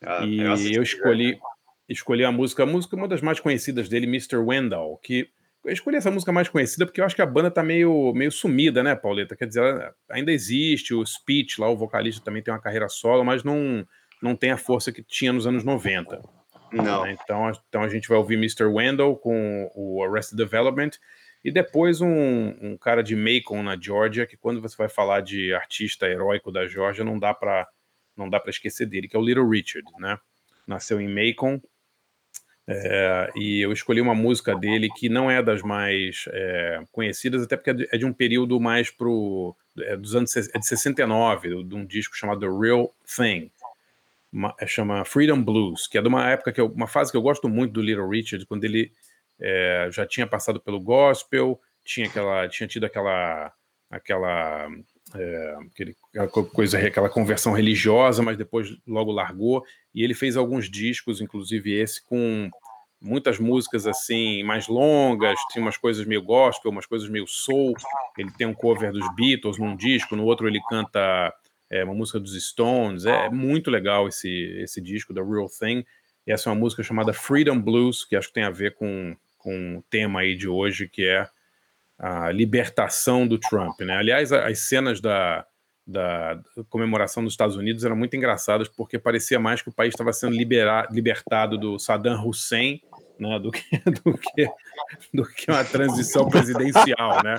[0.00, 1.40] Ah, E eu eu escolhi,
[1.88, 4.36] escolhi a música, a música, uma das mais conhecidas dele, Mr.
[4.36, 5.28] Wendell, que
[5.64, 8.30] eu escolhi essa música mais conhecida porque eu acho que a banda tá meio, meio
[8.30, 9.34] sumida, né, Pauleta?
[9.34, 13.24] Quer dizer, ela ainda existe, o Speech lá, o vocalista também tem uma carreira solo,
[13.24, 13.86] mas não,
[14.20, 16.22] não tem a força que tinha nos anos 90.
[16.82, 17.04] Não.
[17.04, 17.16] né?
[17.22, 18.64] Então, então a gente vai ouvir Mr.
[18.64, 20.90] Wendell com o Arrested Development
[21.44, 25.52] e depois um, um cara de Macon, na Georgia, que quando você vai falar de
[25.52, 27.68] artista heróico da Georgia, não dá para
[28.16, 30.16] não dá para esquecer dele, que é o Little Richard, né?
[30.66, 31.60] Nasceu em Macon
[32.66, 37.56] é, e eu escolhi uma música dele que não é das mais é, conhecidas, até
[37.56, 41.74] porque é de, é um período mais pro é dos anos é de 69, de
[41.74, 43.50] um disco chamado The Real Thing
[44.34, 47.16] uma- é, chama Freedom Blues, que é de uma época que eu, uma fase que
[47.16, 48.90] eu gosto muito do Little Richard, quando ele
[49.40, 53.52] é, já tinha passado pelo gospel, tinha aquela, tinha tido aquela,
[53.90, 54.68] aquela,
[55.14, 59.64] é, aquele- aquela co- coisa, aquela conversão religiosa, mas depois logo largou.
[59.94, 62.48] E ele fez alguns discos, inclusive esse com
[63.00, 67.74] muitas músicas assim mais longas, tinha umas coisas meio gospel, umas coisas meio soul.
[68.16, 71.34] Ele tem um cover dos Beatles num disco, no outro ele canta
[71.74, 73.04] é, uma música dos Stones.
[73.04, 75.84] É muito legal esse, esse disco, The Real Thing.
[76.26, 79.16] E essa é uma música chamada Freedom Blues, que acho que tem a ver com,
[79.36, 81.28] com o tema aí de hoje, que é
[81.98, 83.80] a libertação do Trump.
[83.80, 83.96] Né?
[83.96, 85.44] Aliás, as cenas da,
[85.86, 90.12] da comemoração dos Estados Unidos eram muito engraçadas, porque parecia mais que o país estava
[90.12, 92.80] sendo libera- libertado do Saddam Hussein
[93.18, 93.62] né, do, que,
[94.04, 94.48] do, que,
[95.12, 97.36] do que uma transição presidencial, né?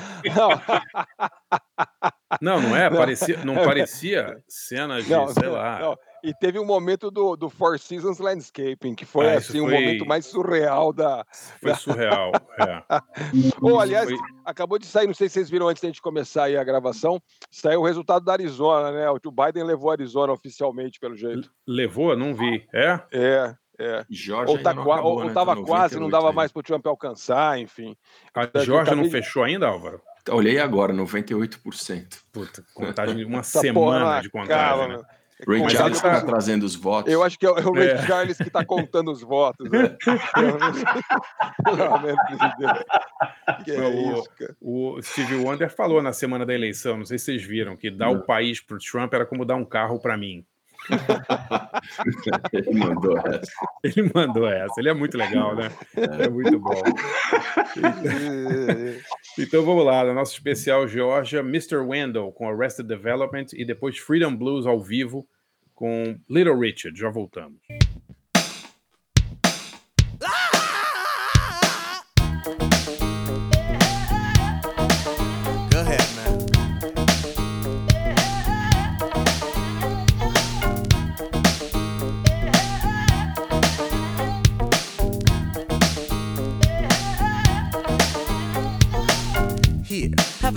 [2.41, 2.89] Não, não é?
[2.89, 5.79] Parecia, não parecia cenas de, Não, sei lá.
[5.79, 5.97] não.
[6.23, 9.73] E teve um momento do, do Four Seasons Landscaping, que foi Ah, assim o foi-
[9.75, 11.23] momento mais surreal da.
[11.61, 12.31] Foi surreal.
[12.59, 12.81] É.
[13.61, 16.45] Ou, aliás, Foi- acabou de sair, não sei se vocês viram antes da gente começar
[16.45, 19.07] aí a gravação, saiu o resultado da Arizona, né?
[19.11, 21.51] O Biden levou a Arizona oficialmente, pelo jeito.
[21.67, 22.17] Levou?
[22.17, 22.67] Não vi.
[22.73, 22.99] É?
[23.13, 24.05] É, é.
[24.09, 25.33] Georgia Ou, tá não acabou, ou, ou né?
[25.33, 26.35] tava Tá quase, não 98 dava ainda.
[26.35, 27.95] mais para o Trump alcançar, enfim.
[28.33, 30.01] A Eu Georgia não acabei de- fechou ainda, Álvaro?
[30.29, 32.19] Olhei agora, 98%.
[32.31, 35.03] Puta, contagem, uma Essa semana não de contagem, né?
[35.45, 37.11] Ray Contagem Charles está trazendo os votos.
[37.11, 38.07] Eu acho que é o é Ray É.
[38.07, 39.69] Charles que está contando os votos.
[39.69, 39.89] Né?
[41.63, 42.83] Pelo amor de Deus.
[43.65, 44.55] Que é O- isso, cara.
[44.61, 48.09] O Steve Wonder falou na semana da eleição, não sei se vocês viram, que dar
[48.09, 50.45] o país para o Trump era como dar um carro para mim.
[52.53, 53.51] Ele mandou essa.
[53.83, 55.71] Ele mandou essa, ele é muito legal, né?
[55.95, 56.81] É muito bom.
[59.37, 61.79] Então vamos lá, no nosso especial Georgia, Mr.
[61.79, 65.27] Wendell com Arrested Development e depois Freedom Blues ao vivo
[65.73, 66.97] com Little Richard.
[66.97, 67.59] Já voltamos.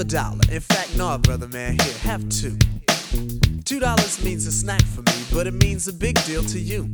[0.08, 0.40] Dollar.
[0.50, 2.56] In fact, no, brother man, here, have two.
[3.64, 6.88] Two dollars means a snack for me, but it means a big deal to you.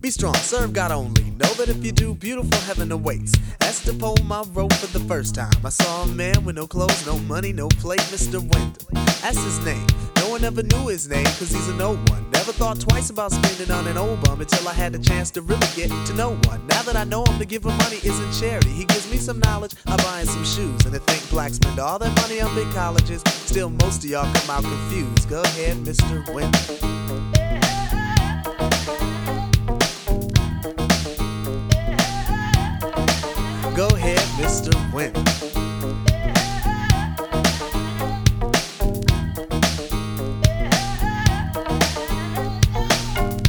[0.00, 1.24] Be strong, serve God only.
[1.24, 3.32] Know that if you do, beautiful heaven awaits.
[3.58, 5.52] That's the poem I wrote for the first time.
[5.64, 8.38] I saw a man with no clothes, no money, no plate, Mr.
[8.38, 8.86] Wendell.
[9.22, 9.84] That's his name.
[10.18, 12.30] No one ever knew his name, cause he's a no one.
[12.30, 15.42] Never thought twice about spending on an old bum until I had the chance to
[15.42, 16.64] really get to know one.
[16.68, 18.70] Now that I know him, to give him money isn't charity.
[18.70, 20.84] He gives me some knowledge, I buy him some shoes.
[20.84, 24.32] And to think blacks spend all their money on big colleges, still most of y'all
[24.32, 25.28] come out confused.
[25.28, 26.32] Go ahead, Mr.
[26.32, 26.98] Wendell.
[33.78, 34.74] Go ahead, Mr.
[34.92, 35.22] Wendell.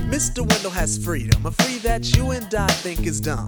[0.06, 0.48] Mr.
[0.48, 3.48] Wendell has freedom, a free that you and I think is dumb.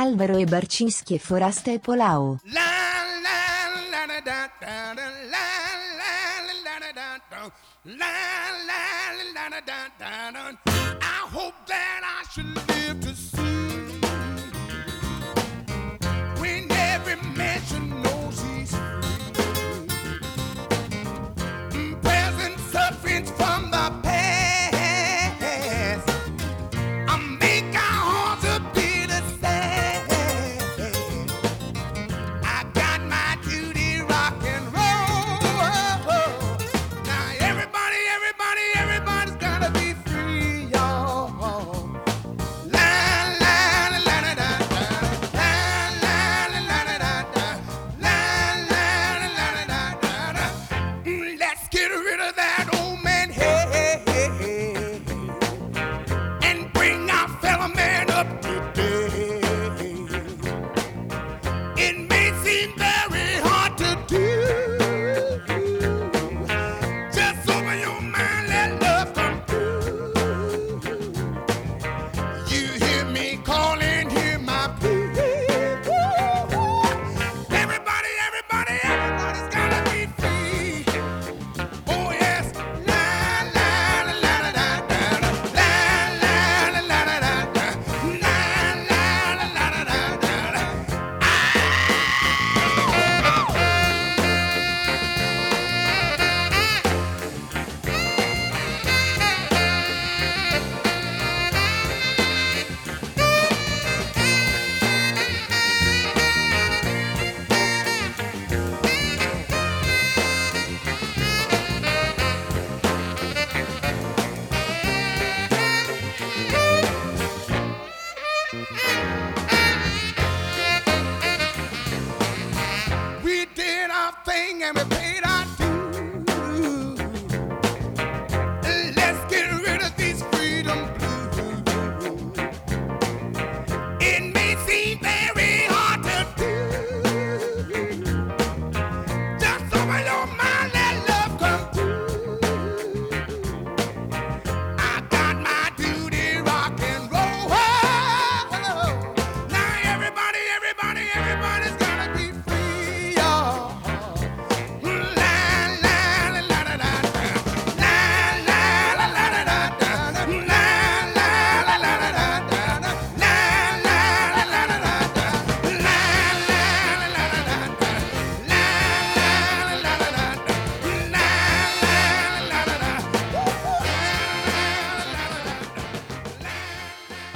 [0.00, 2.38] Alvaro e Barcinski e Forasta e Polau.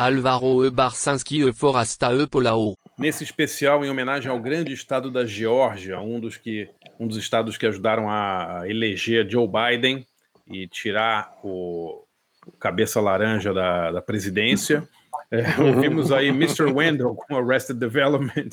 [0.06, 0.70] Alvaro E.
[0.70, 1.52] Barcinski E.
[1.52, 2.26] Forasta E.
[2.26, 2.74] Polao.
[2.98, 6.68] Nesse especial, em homenagem ao grande estado da Geórgia, um dos, que,
[7.00, 10.06] um dos estados que ajudaram a eleger Joe Biden
[10.46, 12.04] e tirar o,
[12.46, 14.86] o cabeça laranja da, da presidência.
[15.30, 16.64] É, ouvimos aí Mr.
[16.72, 18.50] Wendell com Arrested Development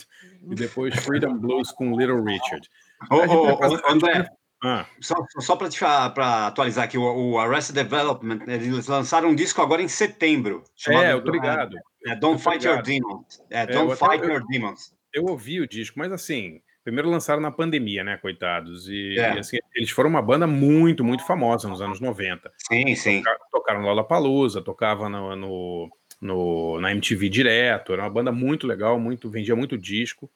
[0.50, 2.68] e depois Freedom Blues com Little Richard.
[3.10, 4.30] Ô, fazer- André,
[4.64, 4.86] Ah.
[5.00, 7.02] só, só para atualizar aqui, o,
[7.32, 10.64] o Arrested Development, eles lançaram um disco agora em setembro.
[10.88, 11.76] É, eu tô ligado.
[12.06, 12.82] É, Don't Eu tô Fight Your.
[12.82, 13.42] Demons.
[13.50, 14.94] É, É, Don't eu até- Fight eu- Your Demons.
[15.14, 18.88] Eu ouvi o disco, mas assim, primeiro lançaram na pandemia, né, coitados?
[18.88, 19.36] E, É.
[19.36, 22.52] e, assim, eles foram uma banda muito, muito famosa nos anos 90.
[22.58, 23.18] Sim, sim.
[23.20, 25.90] Tocaram, tocaram Lollapalooza, tocava no, no,
[26.22, 30.30] no- na MTV direto, era uma banda muito legal, muito vendia muito disco.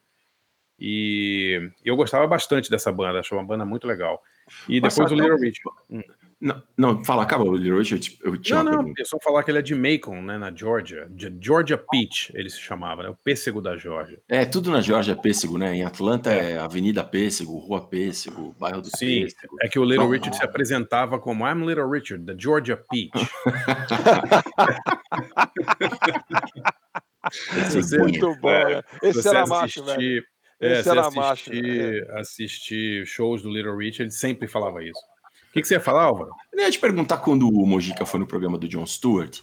[0.78, 4.22] E eu gostava bastante dessa banda, achava uma banda muito legal.
[4.68, 5.70] E Mas depois o Little Richard.
[5.90, 6.02] Hum.
[6.38, 8.18] Não, não, fala, acaba o Little Richard.
[8.22, 9.00] Eu tinha Não, não, pergunta.
[9.02, 11.06] é só falar que ele é de Macon, né, na Georgia.
[11.08, 13.08] De- Georgia Peach, ele se chamava, né?
[13.08, 14.20] O pêssego da Georgia.
[14.28, 15.74] É, tudo na Geórgia é pêssego, né?
[15.74, 19.56] Em Atlanta é Avenida Pêssego, Rua Pêssego, Bairro do Sim, Pêssego.
[19.62, 23.12] é que o Little Não, Richard se apresentava como I'm Little Richard, da Georgia Peach.
[27.70, 30.24] Se você- Muito bom, é, se Esse era macho, assistir- velho.
[30.60, 31.50] É, Esse se era macho.
[31.50, 34.98] assistir, assistir shows do Little Richard, ele sempre falava isso.
[35.50, 36.30] O que, que você ia falar, Álvaro?
[36.52, 39.40] Eu ia te perguntar quando o Mojica foi no programa do Jon Stewart,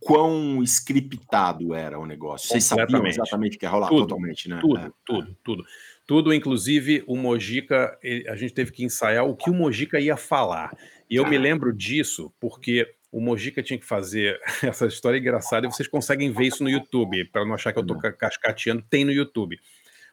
[0.00, 2.48] quão scriptado era o negócio.
[2.48, 3.88] Vocês sabiam exatamente o que ia rolar?
[3.88, 4.58] Tudo, Totalmente, né?
[4.60, 4.90] Tudo, É.
[5.04, 5.64] tudo, tudo.
[6.04, 7.96] Tudo, inclusive o Mojica,
[8.28, 10.76] a gente teve que ensaiar o que o Mojica ia falar.
[11.08, 15.70] E eu me lembro disso porque o Mojica tinha que fazer essa história engraçada e
[15.70, 19.04] vocês conseguem ver isso no YouTube, para não achar que eu tô ca- cascateando, tem
[19.04, 19.58] no YouTube.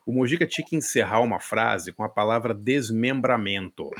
[0.09, 3.91] O Mojica tinha que encerrar uma frase com a palavra desmembramento.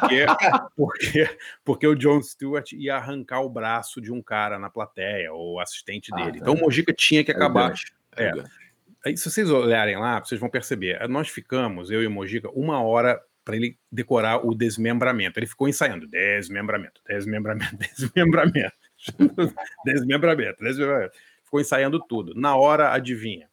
[0.00, 0.26] Porque,
[0.76, 5.60] porque, porque o John Stewart ia arrancar o braço de um cara na plateia, ou
[5.60, 6.32] assistente Ah, dele.
[6.32, 6.38] tá.
[6.38, 7.72] Então o Mojica tinha que É acabar.
[8.16, 8.32] é É.
[9.06, 11.06] Aí, se vocês olharem lá, vocês vão perceber.
[11.08, 15.38] Nós ficamos, eu e o Mojica, uma hora para ele decorar o desmembramento.
[15.38, 18.74] Ele ficou ensaiando desmembramento, desmembramento, desmembramento,
[19.86, 21.12] desmembramento, desmembramento.
[21.44, 22.34] Ficou ensaiando tudo.
[22.34, 23.48] Na hora, adivinha.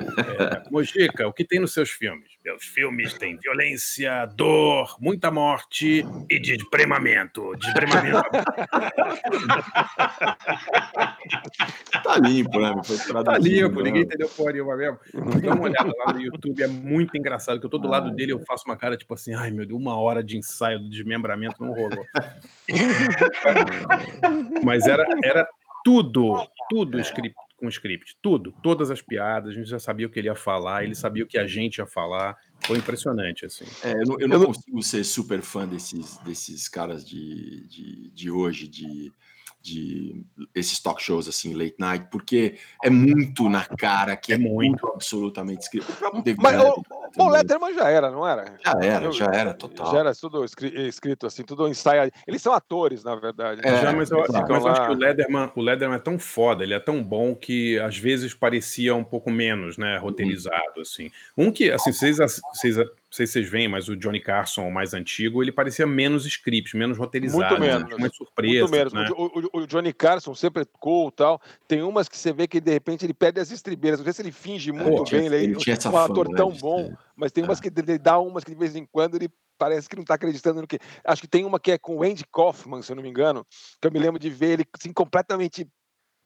[0.00, 2.30] É, Mojica, o que tem nos seus filmes?
[2.44, 7.54] Meus filmes têm violência, dor, muita morte e despremamento.
[7.56, 8.22] Despremamento.
[12.02, 12.74] Tá limpo, né?
[12.84, 13.82] Foi Tá limpo, né?
[13.84, 14.98] ninguém entendeu porra nenhuma mesmo.
[15.42, 18.32] Dá uma olhada lá no YouTube, é muito engraçado, que eu tô do lado dele,
[18.32, 21.62] eu faço uma cara tipo assim, ai meu Deus, uma hora de ensaio do desmembramento
[21.62, 22.04] não rolou.
[24.64, 25.48] Mas era, era
[25.84, 30.18] tudo, tudo script, com script, tudo, todas as piadas, a gente já sabia o que
[30.18, 33.64] ele ia falar, ele sabia o que a gente ia falar, foi impressionante, assim.
[33.84, 38.30] É, eu não, eu não consigo ser super fã desses, desses caras de, de, de
[38.30, 39.12] hoje, de,
[39.62, 44.86] de esses talk shows assim, late night, porque é muito na cara que é, muito
[44.88, 45.90] absolutamente escrito.
[45.90, 48.58] O próprio David Mas o, Letterman o Letterman já era, não era?
[48.64, 49.92] Já era, Eu- já era total.
[49.92, 52.10] Já era tudo escri- escrito assim, tudo ensaiado.
[52.26, 53.60] Eles são atores, na verdade.
[53.64, 56.18] É, Já, mas eu, Ficam mas eu acho que o Lederman, o Lederman é tão
[56.18, 61.10] foda, ele é tão bom que às vezes parecia um pouco menos, né, roteirizado, assim.
[61.36, 62.76] Um que, assim, vocês, vocês,
[63.10, 66.24] não sei se vocês veem, mas o Johnny Carson, o mais antigo, ele parecia menos
[66.26, 67.84] script, menos roteirizado, Muito né, menos.
[67.86, 68.92] tinha umas surpresas, Muito menos.
[68.92, 69.08] né?
[69.16, 71.40] O, o- o Johnny Carson sempre cool e tal.
[71.66, 73.98] Tem umas que você vê que de repente ele perde as estribeiras.
[73.98, 76.28] Não sei se ele finge muito bem, ele, ele é tinha essa um fama, ator
[76.28, 78.86] né, tão de bom, mas tem umas que ele dá umas que de vez em
[78.86, 80.78] quando ele parece que não está acreditando no que.
[81.04, 83.44] Acho que tem uma que é com o Andy Kaufman, se eu não me engano,
[83.80, 85.66] que eu me lembro de ver ele assim, completamente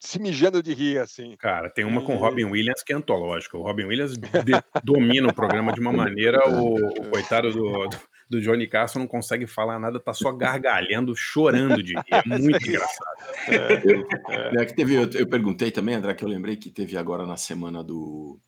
[0.04, 1.34] se mijando de rir, assim.
[1.38, 3.56] Cara, tem uma com o E- Robin Williams que é antológica.
[3.56, 8.14] O Robin Williams de- domina o programa de uma maneira, o, o coitado do, do-
[8.30, 12.02] do Johnny Carson não consegue falar nada, tá só gargalhando, chorando de rir.
[12.10, 13.16] É muito engraçado.
[13.84, 17.26] Eu, é que teve, eu, eu perguntei também, André, que eu lembrei que teve agora
[17.26, 18.38] na semana do,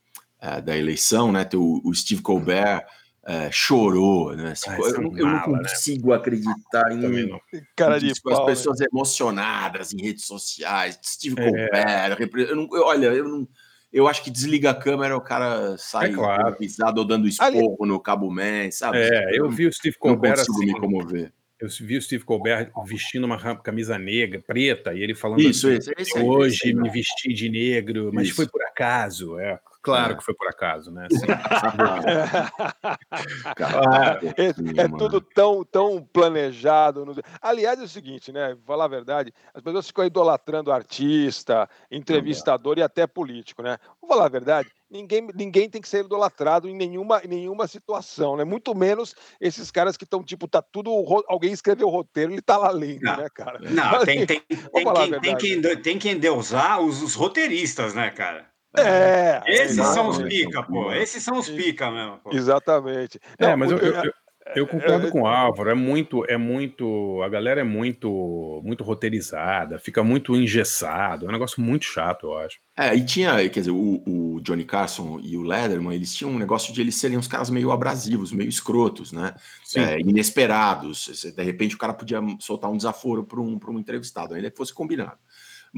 [0.40, 1.46] eh, da eleição, né?
[1.54, 2.84] O, o Steve Colbert
[3.27, 4.55] é, chorou, né?
[4.55, 5.43] Se- Ah, eu, essa não, eu não né?
[5.45, 7.41] consigo acreditar em Também não.
[7.74, 8.53] Cara de disso, com as pau, né?
[8.55, 11.45] pessoas emocionadas em redes sociais, Steve É.
[11.45, 13.49] Colbert, eu não, eu- olha, eu não,
[13.93, 16.57] eu acho que desliga a câmera, o cara sai É claro.
[16.57, 18.99] pisado ou dando esporro no Cabo Man, sabe?
[18.99, 20.66] É, eu vi o Steve não Colbert consigo assim.
[20.66, 21.33] me comover.
[21.59, 25.91] Eu vi o Steve Colbert vestindo uma camisa negra, preta, e ele falando Isso, assim,
[25.97, 26.91] esse aí, hoje aí, me né?
[26.91, 28.37] vesti de negro, mas Isso.
[28.37, 29.39] foi por acaso.
[29.39, 30.16] É, claro É.
[30.16, 31.07] que foi por acaso, né?
[31.11, 31.26] Assim,
[33.57, 34.99] Cara, É, sim, é mano.
[34.99, 37.05] tudo tão, tão planejado.
[37.41, 38.55] Aliás, é o seguinte, né?
[38.55, 43.78] Vou falar a verdade, as pessoas ficam idolatrando artista, entrevistador e até político, né?
[44.01, 48.37] Vou falar a verdade, ninguém, ninguém tem que ser idolatrado em nenhuma, em nenhuma situação,
[48.37, 48.45] né?
[48.45, 50.91] Muito menos esses caras que estão, tipo, tá tudo.
[51.28, 53.59] Alguém escreveu o roteiro, ele tá lá lendo, Não, né, cara?
[53.61, 57.03] Não, tem, Assim, tem, vou tem, falar a que, tem, que, tem que endeusar os,
[57.03, 58.49] os roteiristas, né, cara?
[58.77, 60.93] É, Esses são os pica, pô.
[60.93, 62.31] Esses são os pica mesmo, pô.
[62.35, 63.19] Exatamente.
[63.39, 64.12] É, Não, mas eu, porque- eu, eu-
[64.55, 65.71] eu concordo com o Álvaro.
[65.71, 67.21] É muito, é muito.
[67.23, 71.27] A galera é muito, muito roteirizada, fica muito engessado.
[71.27, 72.59] É um negócio muito chato, eu acho.
[72.77, 76.39] É, e tinha, quer dizer, o, o Johnny Carson e o Letterman, eles tinham um
[76.39, 79.35] negócio de eles serem uns caras meio abrasivos, meio escrotos, né?
[79.64, 79.81] Sim.
[79.81, 81.07] É, inesperados.
[81.35, 84.57] De repente o cara podia soltar um desaforo para um, pra um entrevistado, ainda que
[84.57, 85.19] fosse combinado.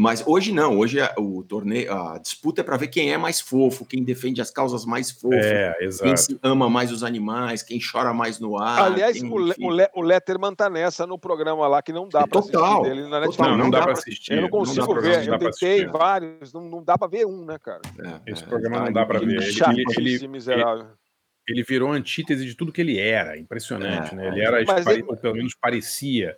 [0.01, 3.41] Mas hoje não, hoje é- o torneio, a disputa é para ver quem é mais
[3.41, 8.15] fofo, quem defende as causas mais fofas, É, quem ama mais os animais, quem chora
[8.15, 8.81] mais no ar.
[8.85, 12.09] Aliás, quem, o, Le- o, Le- o Letterman tá nessa no programa lá que não
[12.09, 13.51] dá pra Total, assistir dele na total, Netflix.
[13.51, 14.31] Não, não dá dá pra pra assistir.
[14.33, 16.97] Eu não não dá consigo pra ver, eu não dá tentei vários, não, não dá
[16.97, 17.81] pra ver um, né, cara?
[17.99, 19.43] É, Esse é, programa tá não dá pra ali, ver.
[19.43, 20.87] Ele, Chatice, ele, ele, miserável.
[21.49, 23.37] ele virou a antítese de tudo que ele era.
[23.37, 24.29] Impressionante, É, né?
[24.29, 24.45] Ele é.
[24.45, 26.37] era, pare- ele- pelo menos parecia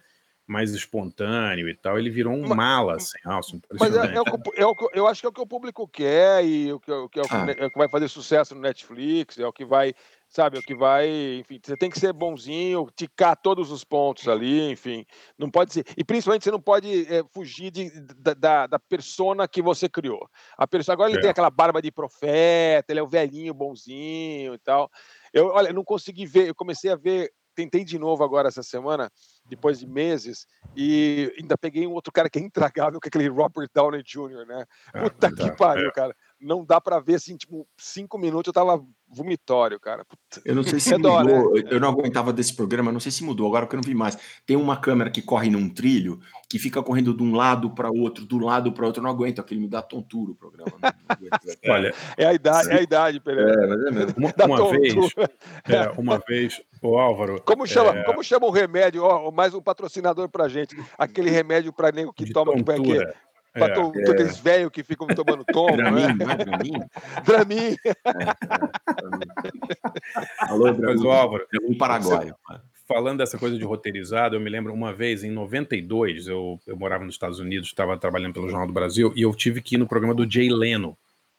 [0.51, 1.97] mais espontâneo e tal.
[1.97, 4.25] Ele virou um Ma- mala, assim, alça, Mas é, é o
[4.57, 7.09] é o eu acho que é o que o público quer e o que, o
[7.09, 7.55] que é, o que, Ah.
[7.57, 9.95] é o que vai fazer sucesso no Netflix, é o que vai,
[10.29, 14.27] sabe, é o que vai, enfim, você tem que ser bonzinho, ticar todos os pontos
[14.27, 15.07] ali, enfim,
[15.39, 19.47] não pode ser, e principalmente você não pode é, fugir de, da, da, da persona
[19.47, 20.29] que você criou.
[20.59, 21.21] A pessoa, agora ele É.
[21.21, 24.91] tem aquela barba de profeta, ele é o velhinho bonzinho e tal.
[25.33, 28.63] Eu, olha, eu não consegui ver, eu comecei a ver, tentei de novo agora essa
[28.63, 29.11] semana,
[29.51, 30.47] depois de meses,
[30.77, 34.47] e ainda peguei um outro cara que é intragável, que é aquele Robert Downey Jr.,
[34.47, 34.65] né?
[34.95, 35.57] Ah, Puta não que dá.
[35.57, 35.93] pariu, É.
[35.93, 36.17] cara.
[36.41, 40.05] Não dá pra ver, assim, tipo, cinco minutos eu tava vomitório, cara.
[40.05, 40.41] Puta.
[40.45, 41.09] Eu não sei se É né?
[41.09, 43.95] mudou, eu não aguentava desse programa, não sei se mudou, agora que eu não vi
[43.95, 44.17] mais.
[44.47, 48.25] Tem uma câmera que corre num trilho que fica correndo de um lado para outro,
[48.25, 50.73] do lado para outro, eu não aguento, aquele me dá tontura o programa.
[50.83, 50.91] Não,
[51.21, 51.51] não.
[51.75, 53.53] Olha, É a idade, é a idade, Pereira.
[53.53, 54.15] É, mas é mesmo.
[54.17, 55.31] uma, uma vez, tontura.
[55.69, 57.43] é, uma vez, o Álvaro.
[57.45, 59.03] Como chama, é, como chama o remédio?
[59.05, 60.77] Ó, mais um patrocinador pra gente.
[60.97, 63.15] Aquele remédio pra nego que de toma, é que tontura.
[63.53, 66.15] Pra É, to- aqueles velhos que ficam tomando tombo, Dramin, né?
[66.15, 66.73] não é Dramin?
[67.25, 67.77] Dramin.
[70.41, 71.09] Alô, Mas, Dramin.
[71.11, 72.35] Álvaro, Dramin paraguaio.
[72.87, 77.05] falando dessa coisa de roteirizado, eu me lembro uma vez, em 92, eu, eu morava
[77.05, 79.87] nos Estados Unidos, estava trabalhando pelo Jornal do Brasil, e eu tive que ir no
[79.87, 80.97] programa do Jay Leno,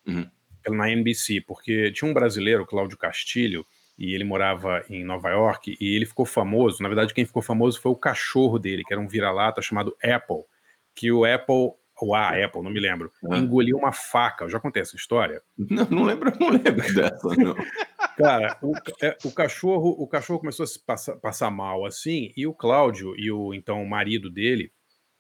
[0.07, 0.26] Uhum.
[0.70, 3.66] na NBC, porque tinha um brasileiro, Cláudio Castilho,
[3.99, 7.80] e ele morava em Nova York, e ele ficou famoso, na verdade quem ficou famoso
[7.80, 10.43] foi o cachorro dele, que era um vira-lata chamado Apple,
[10.95, 13.37] que o Apple, ou a Apple, não me lembro, Ah.
[13.37, 15.41] engoliu uma faca, eu já contei essa história?
[15.57, 16.61] Não, não lembro, não lembro
[16.93, 17.55] dessa, não.
[18.17, 22.45] Cara, o, é, o cachorro, o cachorro começou a se passar, passar mal assim, e
[22.47, 24.71] o Cláudio e o então o marido dele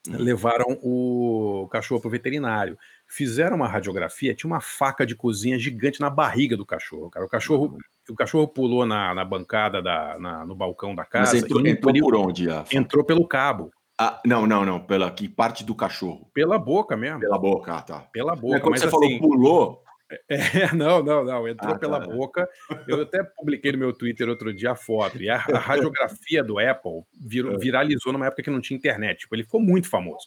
[0.07, 2.77] levaram o cachorro para o veterinário.
[3.07, 7.09] Fizeram uma radiografia, tinha uma faca de cozinha gigante na barriga do cachorro.
[7.09, 7.77] Cara, o cachorro,
[8.09, 11.69] o cachorro pulou na, na bancada da, na- no balcão da Mas casa entrou, e
[11.69, 12.49] entrou engoliu- por onde?
[12.49, 12.65] A...
[12.71, 13.69] entrou pelo cabo,
[14.03, 14.79] Ah, não, não, não.
[14.79, 16.29] Pela que parte do cachorro?
[16.33, 17.99] pela boca mesmo, Pela boca, ah, tá.
[18.11, 18.59] pela É, boca.
[18.59, 19.83] quando Mas você assim, falou pulou,
[20.29, 20.37] É,
[20.75, 21.47] não, não, não.
[21.47, 22.07] Entrou Ah, pela tá.
[22.07, 22.49] boca.
[22.87, 25.21] Eu até publiquei no meu Twitter outro dia a foto.
[25.21, 29.19] E a, a radiografia do Apple virou- viralizou numa época que não tinha internet.
[29.19, 30.25] Tipo, ele ficou muito famoso.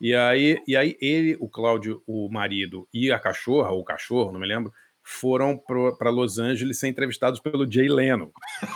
[0.00, 4.30] E aí, e aí ele, o Cláudio, o marido e a cachorra, ou o cachorro,
[4.30, 4.70] não me lembro,
[5.02, 5.56] foram
[5.98, 8.30] para Los Angeles ser entrevistados pelo Jay Leno.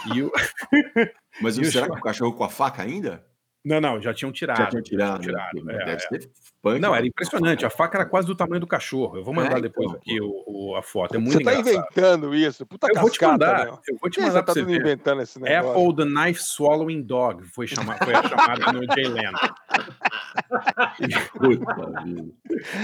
[0.07, 0.30] O...
[1.43, 3.22] mas o será cho- que o cachorro com a faca ainda?
[3.62, 4.56] Não, não, já tinham tirado.
[4.58, 5.20] Já tinha tirado.
[5.20, 5.74] tirado, né?
[5.74, 5.98] é, Deve é.
[5.98, 6.30] ser
[6.62, 6.80] punk.
[6.80, 7.08] Não, era né?
[7.08, 7.66] impressionante.
[7.66, 9.18] A faca era quase do tamanho do cachorro.
[9.18, 11.14] Eu vou mandar É, depois então, aqui o, o- a foto.
[11.14, 11.76] É muito Você tá engraçado.
[11.90, 12.64] inventando isso.
[12.64, 13.64] Puta Eu vou te mandar.
[13.66, 13.78] meu.
[13.86, 14.80] Eu vou te mandar você pra tá você tudo ver.
[14.80, 15.70] inventando esse negócio?
[15.82, 19.38] Apple the Knife Swallowing Dog foi, chama, foi a chamada no Jay Leno.
[21.32, 22.28] Puta vida.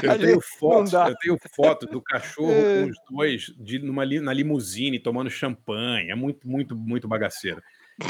[0.02, 2.82] Eu tenho, foto, eu tenho foto do cachorro É.
[2.84, 6.10] com os dois de, numa, na limusine tomando champanhe.
[6.10, 7.62] É muito, muito, muito bagaceiro.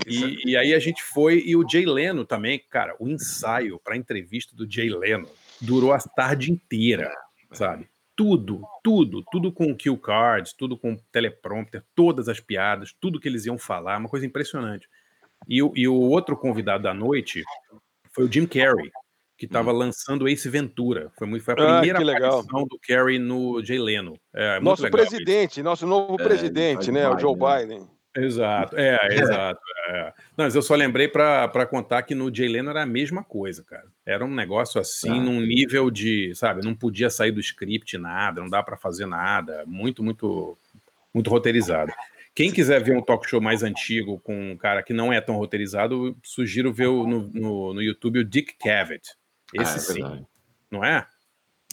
[0.07, 3.95] E, e aí a gente foi, e o Jay Leno também, cara, o ensaio para
[3.95, 5.28] a entrevista do Jay Leno
[5.61, 7.12] durou a tarde inteira,
[7.53, 7.89] sabe?
[8.16, 13.45] tudo, tudo, tudo com cue cards, tudo com teleprompter, todas as piadas, tudo que eles
[13.45, 14.89] iam falar, uma coisa impressionante.
[15.47, 17.45] E, o- e o outro convidado da noite
[18.14, 18.91] foi o Jim Carrey,
[19.37, 21.12] que estava lançando Ace Ventura.
[21.18, 21.61] Foi, muito, foi a Hum.
[21.68, 22.39] Ah, primeira legal.
[22.41, 24.18] aparição do Carrey no Jay Leno.
[24.34, 25.11] É, Nosso legal isso.
[25.11, 27.07] presidente, nosso novo É, presidente, né?
[27.11, 27.87] O Joe Biden.
[28.16, 29.60] Exato, é, exato.
[29.88, 30.12] é.
[30.36, 33.62] Não, mas eu só lembrei para contar que no Jay Leno era a mesma coisa,
[33.62, 33.86] cara.
[34.04, 35.20] Era um negócio assim, Ah.
[35.22, 39.64] num nível de, sabe, não podia sair do script nada, não dá para fazer nada,
[39.66, 40.56] muito, muito,
[41.12, 41.92] muito roteirizado.
[42.34, 45.36] Quem quiser ver um talk show mais antigo com um cara que não é tão
[45.36, 49.14] roteirizado, sugiro ver o- no, no, no YouTube o Dick Cavett.
[49.54, 50.26] Esse Ah, é sim,
[50.70, 51.06] não é?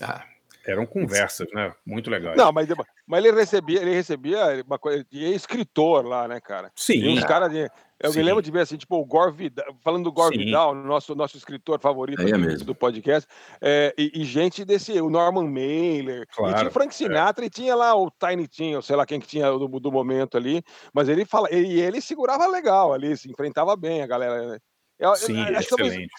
[0.01, 0.23] Ah.
[0.65, 1.73] Eram conversas, né?
[1.85, 2.37] Muito legais.
[2.37, 2.69] Não, mas,
[3.05, 6.71] mas ele recebia, ele recebia uma coisa de escritor lá, né, cara?
[6.75, 6.99] Sim.
[6.99, 7.69] E uns caras de.
[7.99, 8.19] Eu Sim.
[8.19, 10.45] me lembro de ver assim, tipo, o Gore Vidal, falando do Gore Sim.
[10.45, 12.65] Vidal, nosso, nosso escritor favorito é aqui mesmo.
[12.65, 13.29] do podcast,
[13.61, 17.49] é, e, e gente desse, o Norman Mailer, e Claro, tinha o Frank Sinatra, e
[17.49, 20.61] tinha lá o Tiny Tim, ou sei lá quem que tinha do, do momento ali,
[20.93, 24.47] mas ele fala, e ele segurava legal ali, se enfrentava bem a galera.
[24.47, 24.59] né?
[24.99, 26.11] Eu- eu- Sim, acho, que talvez- excelente.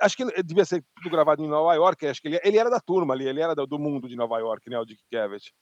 [0.00, 2.78] acho que devia ser tudo gravado em Nova York, acho que ele, ele era da
[2.78, 5.52] turma ali, ele era do, do mundo de Nova York, né, o Dick Cavett.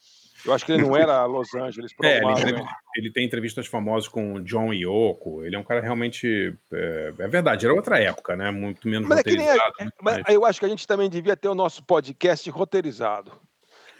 [0.44, 2.52] Eu acho que ele não era Los Angeles, É, ele, provavelmente.
[2.60, 5.44] entrevi- ele tem entrevistas famosas com o John Yoko.
[5.44, 6.54] Ele é um cara realmente.
[6.72, 8.50] É, é verdade, era outra época, né?
[8.50, 9.74] Muito menos Mas é que nem roteirizado.
[9.80, 13.32] muito Mas mais- eu acho que a gente também devia ter o nosso podcast roteirizado.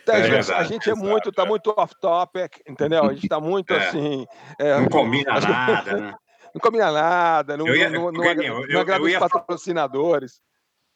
[0.04, 3.04] Tá, É gente, a gente é muito, tá muito off-topic, entendeu?
[3.04, 3.88] A gente tá muito É.
[3.88, 4.26] assim.
[4.58, 6.14] é, Não combina acho que- nada, né?
[6.56, 9.04] Não combina nada, não, Eu ia- não, não, porque, agra- eu- não eu- agrada eu
[9.04, 10.40] os ia fa- patrocinadores.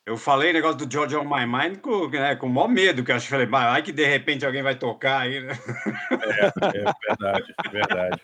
[0.07, 3.13] Eu falei negócio do George on My Mind com, né, com o maior medo, que
[3.13, 5.53] eu acho que falei, "Mas vai que de repente alguém vai tocar aí, né?
[6.13, 8.23] É verdade, é verdade.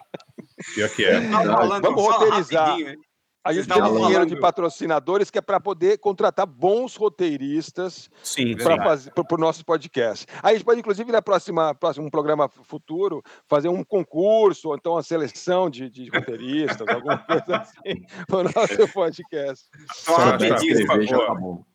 [0.75, 1.21] Pior que é.
[1.31, 2.69] Falando, Vamos só roteirizar.
[2.71, 2.99] rapidinho?
[3.47, 8.57] A gente tem dinheiro de patrocinadores que é para poder contratar bons roteiristas para sim.
[8.59, 10.27] fazer para o nosso podcast.
[10.43, 14.93] Aí a gente pode, inclusive, na próxima próximo programa futuro, fazer um concurso, ou então
[14.93, 19.65] uma seleção de, de roteiristas, alguma coisa assim, para o nosso podcast.
[19.95, 21.67] Só Só rapidinho, por favor.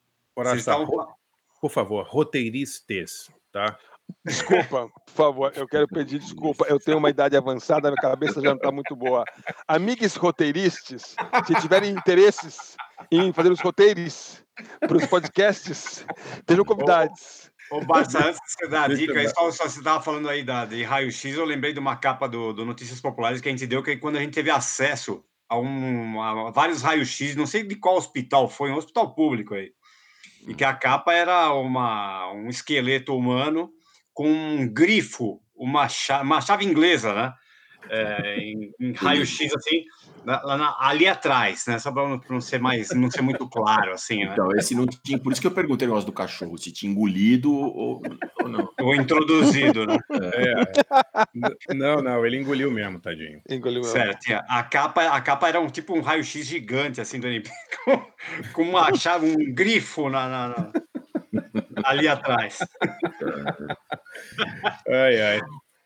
[0.66, 0.78] tá
[1.62, 3.78] por favor, roteiristas, tá?
[4.24, 6.66] Desculpa, por favor, eu quero pedir desculpa.
[6.68, 9.26] Eu tenho uma idade avançada, minha cabeça já não está muito boa.
[9.68, 11.16] Amigos roteiristas,
[11.48, 12.76] se tiverem interesses
[13.12, 14.44] em fazer os roteiros
[14.80, 16.06] para os podcasts,
[16.38, 17.52] estejam convidados.
[17.72, 20.44] Ô, Barça, antes de você dar a dica, aí, só, só você estava falando aí
[20.44, 23.66] da, de raio-x, eu lembrei de uma capa do, do Notícias Populares que a gente
[23.66, 27.76] deu, que quando a gente teve acesso a, um, a vários raios-x, não sei de
[27.76, 29.72] qual hospital foi, um hospital público aí,
[30.48, 33.72] e que a capa era uma, um esqueleto humano
[34.14, 37.34] com um grifo, uma chave, uma chave inglesa, né?
[37.90, 39.84] É, em, em raio-x, assim,
[40.24, 41.80] lá na- ali atrás, né?
[41.80, 44.30] Só para não, ser mais, não ser muito claro, assim, né?
[44.34, 45.18] Então, esse não tinha.
[45.20, 48.04] Por isso que eu perguntei o negócio do cachorro, se tinha engolido ou,
[48.40, 48.70] ou não.
[48.80, 49.98] Ou introduzido, né?
[50.34, 50.54] É.
[51.36, 53.42] N- não, não, ele engoliu mesmo, tadinho.
[53.50, 53.94] Engoliu mesmo.
[53.94, 57.50] Certo, a capa, a capa era um tipo um raio-x gigante, assim, do NP,
[57.86, 58.06] com,
[58.54, 60.72] com uma chave, um grifo na, na- na-
[61.84, 62.60] ali atrás.
[64.88, 65.42] Ai, ai.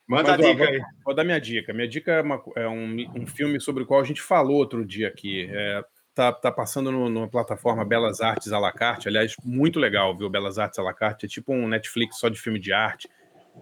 [0.08, 0.82] Manda a Mas, ó, dica vou- aí.
[1.04, 1.74] Vou dar minha dica.
[1.74, 4.86] Minha dica é, uma- é um, um filme sobre o qual a gente falou outro
[4.86, 5.50] dia aqui.
[5.52, 5.84] É,
[6.14, 9.08] tá, tá passando no, numa plataforma Belas Artes à la carte.
[9.08, 10.30] Aliás, muito legal, viu?
[10.30, 11.26] Belas Artes à la carte.
[11.26, 13.10] É tipo um Netflix só de filme de arte.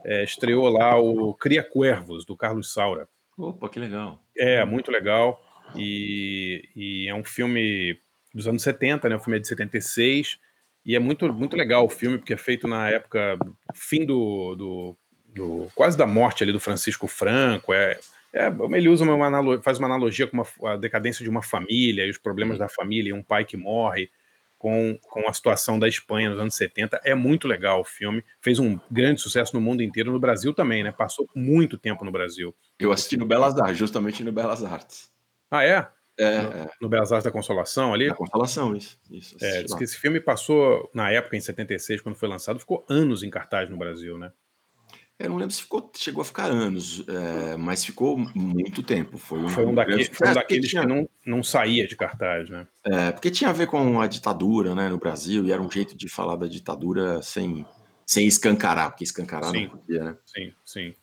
[0.03, 3.07] É, estreou lá o Cria Cuervos, do Carlos Saura.
[3.37, 4.19] Opa, que legal.
[4.37, 5.41] É, muito legal.
[5.75, 7.97] E, e é um filme
[8.33, 9.15] dos anos 70, né?
[9.15, 10.37] O filme é de 76.
[10.85, 13.37] E é muito, muito legal o filme, porque é feito na época,
[13.73, 14.97] fim do, do,
[15.33, 17.73] do- quase da morte ali do Francisco Franco.
[17.73, 17.97] É,
[18.33, 22.05] é, ele usa uma analo- faz uma analogia com uma- a decadência de uma família
[22.05, 24.09] e os problemas da família, e um pai que morre
[24.57, 26.99] com, com a situação da Espanha nos anos 70.
[27.03, 28.23] É muito legal o filme.
[28.41, 30.91] Fez um grande sucesso no mundo inteiro, no Brasil também, né?
[30.91, 32.55] Passou muito tempo no Brasil.
[32.79, 35.09] Eu assisti no Belas Artes, justamente no Belas Artes.
[35.51, 35.87] Ah, é?
[36.17, 36.69] É, no, é.
[36.81, 38.07] no Belas Artes da Consolação ali?
[38.07, 38.99] Na Consolação, isso.
[39.09, 42.85] isso É, diz que esse filme passou, na época, em 76, quando foi lançado, ficou
[42.87, 44.31] anos em cartaz no Brasil, né?
[45.17, 49.17] Eu não lembro se ficou, chegou a ficar anos, é, mas ficou muito tempo.
[49.17, 51.43] Foi um, Foi um, grande daque- foi um sucesso, daqueles porque que tinha- não, não
[51.43, 52.67] saía de cartaz, né?
[52.85, 55.95] É, porque tinha a ver com a ditadura né, no Brasil, e era um jeito
[55.95, 57.65] de falar da ditadura sem,
[58.05, 59.67] sem escancarar, porque escancarar Sim.
[59.67, 60.17] não podia, né?
[60.25, 60.93] Sim, sim.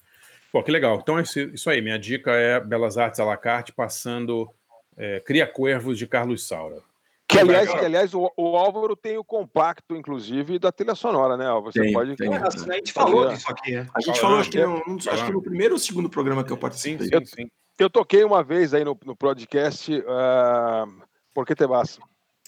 [0.53, 0.99] Pô, que legal.
[1.01, 1.81] Então, esse- isso aí.
[1.81, 4.53] Minha dica é Belas Artes à la carte, passando
[5.01, 6.83] é, Cria Cuervos de Carlos Saura.
[7.27, 11.47] Que, aliás, que, aliás o, o Álvaro tem o compacto, inclusive, da trilha sonora, né,
[11.47, 11.73] Álvaro?
[11.73, 12.17] Você Tem, pode.
[12.17, 12.29] tem.
[12.35, 13.87] A gente falou disso aqui, né?
[13.95, 16.11] A gente Falando, falou, acho que, é, no, dos- acho que no primeiro ou segundo
[16.11, 17.07] programa que eu Sim, participei.
[17.09, 17.51] sim, sim.
[17.79, 21.99] Eu toquei uma vez aí no, no podcast uh, Por que te vas?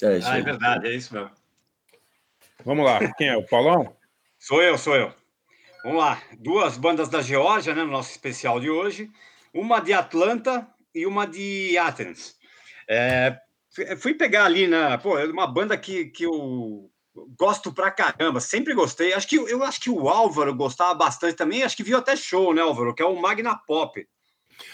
[0.03, 1.31] É isso Ah, é verdade, é isso mesmo.
[2.65, 2.99] Vamos lá.
[3.17, 3.37] Quem é?
[3.37, 3.97] O Paulão?
[4.39, 5.13] Sou eu, sou eu.
[5.85, 9.11] Vamos lá, duas bandas da Geórgia, né, no nosso especial de hoje.
[9.55, 12.37] Uma de Atlanta e uma de Athens.
[12.93, 13.39] É,
[13.97, 14.97] fui pegar ali, né?
[14.99, 16.91] Pô, é uma banda que, que eu
[17.39, 19.13] gosto pra caramba, sempre gostei.
[19.13, 21.63] Acho que eu acho que o Álvaro gostava bastante também.
[21.63, 22.95] Acho que viu até show, né, Álvaro?
[22.95, 24.07] Que é o Magna Pop.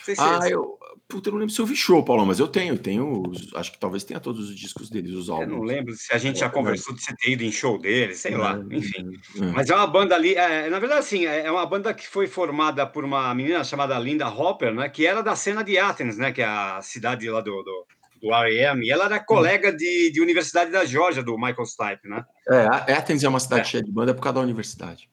[0.03, 0.53] Se ah, é...
[0.53, 0.77] eu.
[1.07, 3.23] Puta, eu não lembro se eu vi show, Paulo, mas eu tenho, tenho.
[3.55, 5.49] Acho que talvez tenha todos os discos deles, os álbuns.
[5.49, 8.19] Eu não lembro se a gente já conversou de você ter ido em show deles,
[8.19, 9.19] sei lá, enfim.
[9.55, 10.35] Mas é uma banda ali.
[10.35, 14.29] É, na verdade, assim, é uma banda que foi formada por uma menina chamada Linda
[14.29, 14.89] Hopper, né?
[14.91, 16.31] Que era da cena de Athens, né?
[16.31, 17.87] Que é a cidade lá do, do
[18.21, 22.25] do R.E.M., e ela era colega de, de Universidade da Georgia, do Michael Stipe, né?
[22.49, 23.64] É, Athens é uma cidade é.
[23.64, 25.09] cheia de banda por causa da universidade.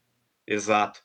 [0.48, 1.02] Exato.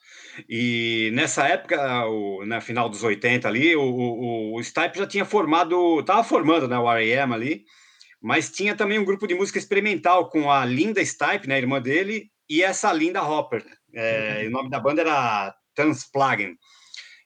[0.47, 5.25] E nessa época, o, na final dos 80 ali, o, o, o Stipe já tinha
[5.25, 7.33] formado, estava formando né, o R.E.M.
[7.33, 7.65] ali,
[8.21, 12.29] mas tinha também um grupo de música experimental com a Linda Stipe, né, irmã dele,
[12.47, 13.65] e essa Linda Hopper.
[13.93, 14.47] É, uhum.
[14.47, 16.55] O nome da banda era Transplagen.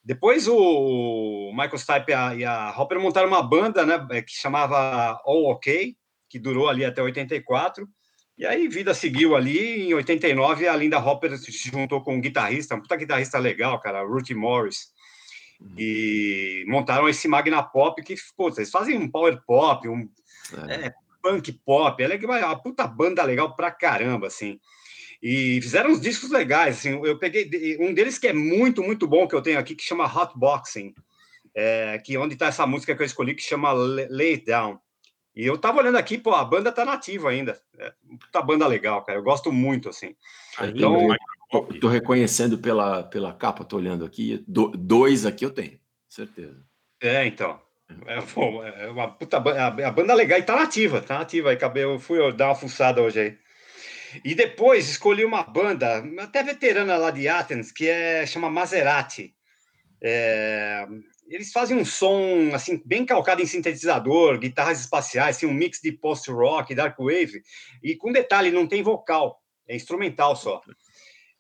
[0.06, 5.46] Depois o Michael Stipe e a, Hopper montaram uma banda, né, é, que chamava All
[5.46, 5.98] OK,
[6.30, 7.90] que durou ali até 84.
[8.38, 9.88] E aí vida seguiu ali.
[9.88, 14.06] Em 89 a Linda Hopper se juntou com um guitarrista, um puta guitarrista legal, cara,
[14.06, 14.94] Ruthie Morris.
[15.60, 15.74] Uhum.
[15.76, 20.08] E montaram esse Magna Pop que, pô, eles fazem um power pop, um
[20.68, 20.88] é.
[20.88, 20.94] É,
[21.24, 24.60] punk pop, é legal, uma puta banda legal pra caramba, assim.
[25.22, 26.78] E fizeram uns discos legais.
[26.78, 29.84] Assim, eu peguei um deles que é muito, muito bom, que eu tenho aqui, que
[29.84, 30.94] chama Hot Boxing,
[31.54, 34.80] é, que onde está essa música que eu escolhi, que chama Lay It Down.
[35.36, 37.60] E eu tava olhando aqui, pô, a banda tá nativa ainda.
[37.78, 37.92] É
[38.34, 39.20] uma banda legal, cara.
[39.20, 40.16] Eu gosto muito, assim.
[40.64, 41.10] Então,
[41.52, 44.44] tô, tô, reconhecendo pela, pela capa, tô olhando aqui.
[44.48, 46.64] Do, dois aqui eu tenho, certeza.
[47.02, 47.60] É, então.
[48.08, 51.52] É, pô, é uma puta banda, a banda legal e tá nativa, tá nativa.
[51.52, 53.45] Aí, eu fui dar uma fuçada hoje aí.
[54.24, 59.34] E depois escolhi uma banda, até veterana lá de Athens, que é chama Maserati.
[60.02, 60.88] É,
[61.28, 65.92] eles fazem um som assim bem calcado em sintetizador, guitarras espaciais, assim, um mix de
[65.92, 67.42] post-rock, dark wave,
[67.84, 70.62] e com detalhe, não tem vocal, é instrumental só.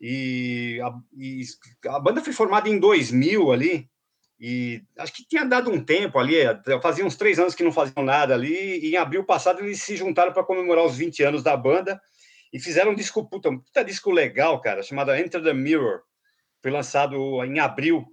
[0.02, 1.44] E a, e
[1.88, 3.90] a banda foi formada em 2000 ali,
[4.40, 6.36] e acho que tinha dado um tempo ali,
[6.82, 9.96] fazia uns três anos que não faziam nada ali, e em abril passado eles se
[9.96, 12.02] juntaram para comemorar os 20 anos da banda,
[12.56, 16.00] e fizeram um disco, puta, um puta disco legal, cara, chamado Enter the Mirror.
[16.62, 18.06] Foi lançado em abril.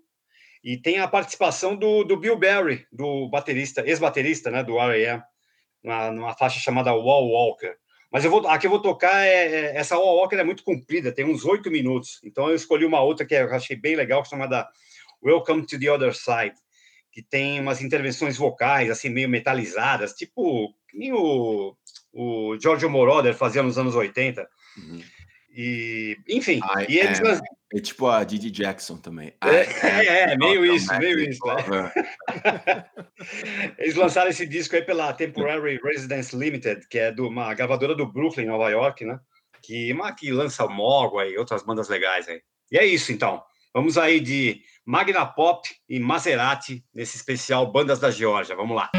[0.64, 5.22] E tem a participação do, do Bill Berry, do baterista, ex-baterista, né, do R.E.M.,
[5.80, 7.72] numa, numa faixa chamada Wall Walker.
[8.10, 11.12] Mas eu vou, aqui eu vou tocar, é, é, essa Wall Walker é muito comprida,
[11.12, 12.18] tem uns oito minutos.
[12.24, 14.68] Então eu escolhi uma outra que eu achei bem legal, chamada
[15.24, 16.56] Welcome to the Other Side,
[17.12, 21.12] que tem umas intervenções vocais, assim, meio metalizadas, tipo, nem
[22.12, 24.46] o Giorgio Moroder fazia nos anos 80.
[24.76, 25.02] Uhum.
[25.54, 27.38] E, enfim, e eles é,
[27.74, 29.34] é, tipo a Didi Jackson também.
[29.44, 29.56] É,
[29.86, 31.44] é, é meio isso, meio isso.
[31.46, 31.92] Né?
[33.78, 38.10] eles lançaram esse disco aí pela Temporary Residence Limited, que é de uma gravadora do
[38.10, 39.18] Brooklyn, Nova York, né?
[39.62, 42.40] Que, uma, que lança Mogwai e outras bandas legais aí.
[42.70, 43.42] E é isso, então.
[43.74, 48.56] Vamos aí de Magna Pop e Maserati nesse especial Bandas da Geórgia.
[48.56, 48.90] Vamos lá.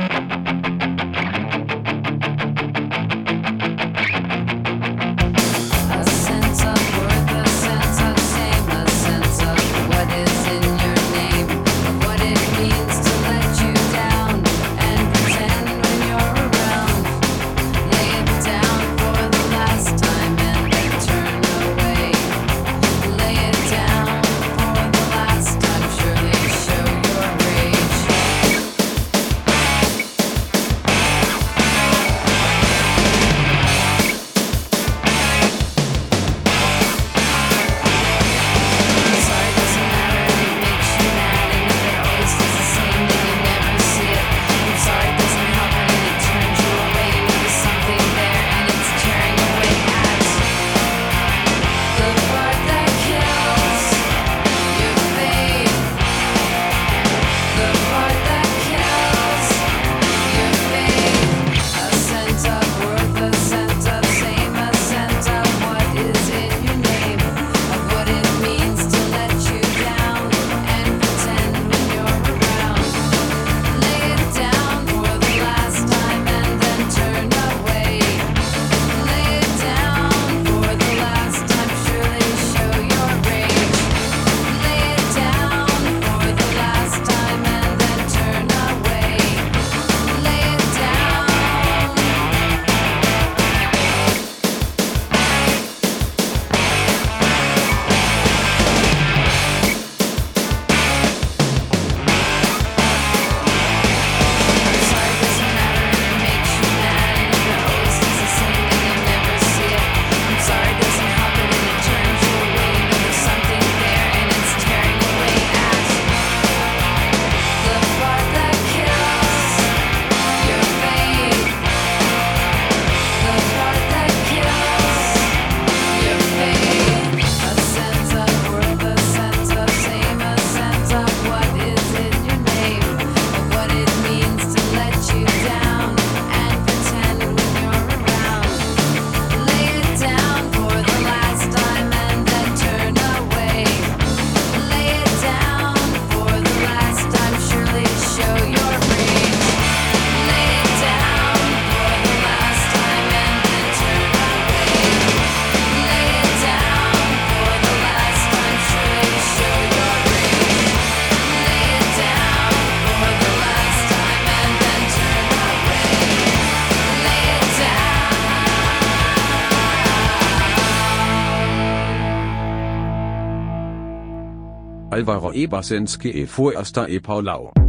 [175.03, 177.62] Álvaro Ebasenski e Foerster e Paulão.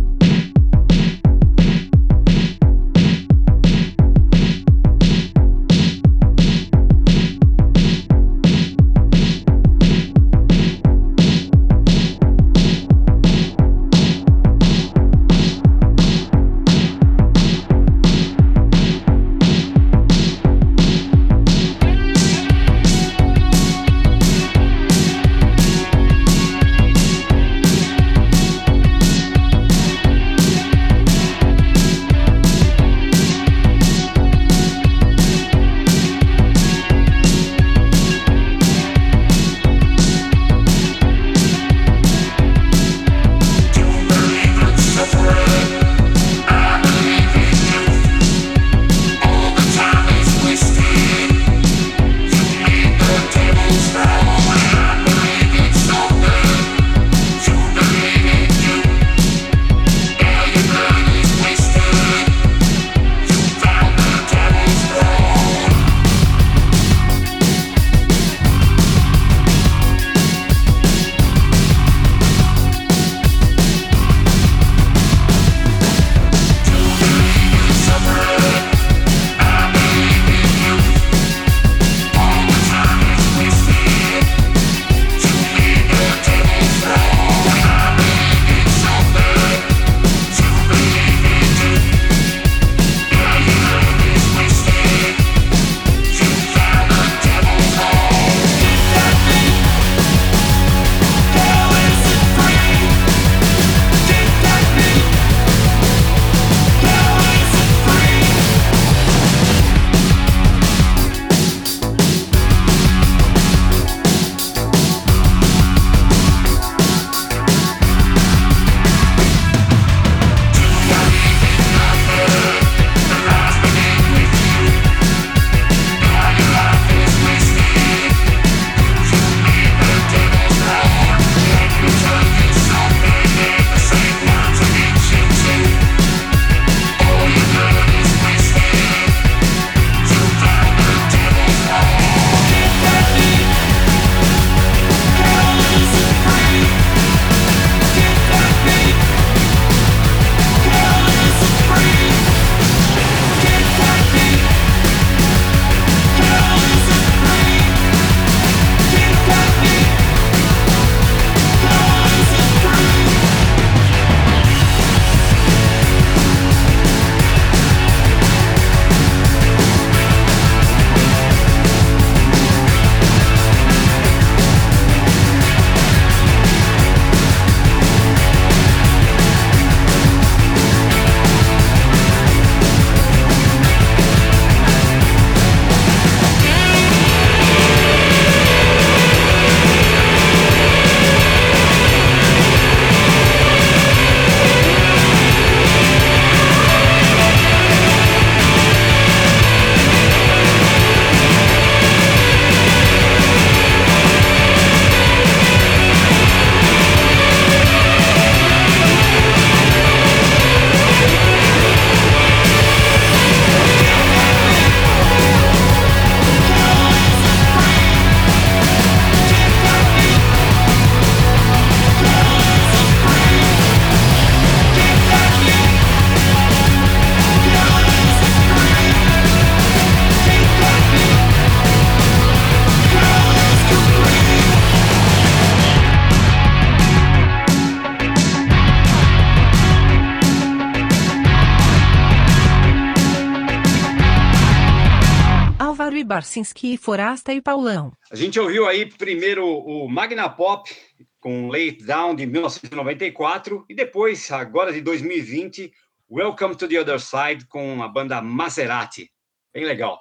[246.45, 247.93] Ibarcinski, Forasta e Paulão.
[248.11, 250.71] A gente ouviu aí primeiro o Magna Pop
[251.19, 255.73] com Late Down de 1994 e depois, agora de 2020,
[256.11, 259.11] Welcome to the Other Side com a banda Maserati.
[259.53, 260.01] Bem legal.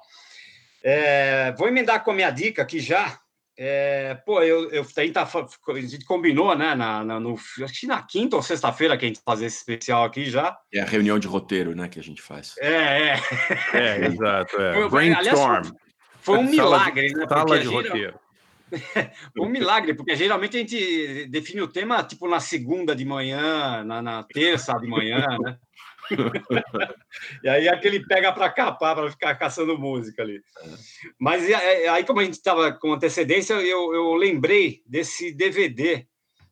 [0.82, 3.18] É, vou emendar com a minha dica aqui já.
[3.56, 6.74] É, pô, eu, eu a, gente tá, a gente combinou, né?
[6.74, 10.04] Na, na, no, acho que na quinta ou sexta-feira que a gente fazer esse especial
[10.04, 10.56] aqui já.
[10.72, 12.54] É a reunião de roteiro, né, que a gente faz.
[12.58, 13.20] É, é.
[13.72, 14.60] É, exato.
[14.60, 14.88] É.
[14.88, 15.56] Brainstorm.
[15.56, 15.83] aliás,
[16.24, 17.26] foi um Sala de- milagre, né?
[17.28, 18.20] Sala de geral- roteiro.
[19.38, 24.02] Um milagre, porque geralmente a gente define o tema tipo na segunda de manhã, na,
[24.02, 25.58] na terça de manhã, né?
[27.42, 30.42] e aí aquele pega para capar para ficar caçando música ali.
[31.18, 36.06] Mas e aí, aí, como a gente estava com antecedência, eu, eu lembrei desse DVD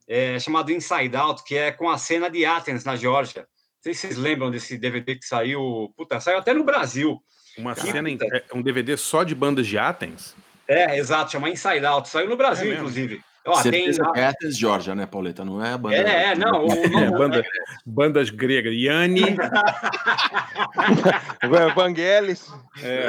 [0.07, 3.43] é, chamado Inside Out, que é com a cena de Athens, na Geórgia.
[3.43, 5.93] Não sei se vocês lembram desse DVD que saiu.
[5.97, 7.21] Puta, saiu até no Brasil.
[7.59, 10.35] Uma Que cena, é um DVD só de bandas de Athens?
[10.67, 12.09] É, exato, chama Inside Out.
[12.09, 13.21] Saiu no Brasil, É inclusive.
[13.45, 13.73] Ó, tem.
[13.93, 15.45] Certeza é Athens, Georgia, né, Pauleta?
[15.45, 15.97] Não é a banda.
[15.97, 16.67] É, é, não.
[16.67, 17.43] O, É, banda-
[17.85, 18.73] bandas gregas.
[18.73, 19.37] Yanni.
[21.75, 22.51] Vangelis.
[22.83, 23.07] É,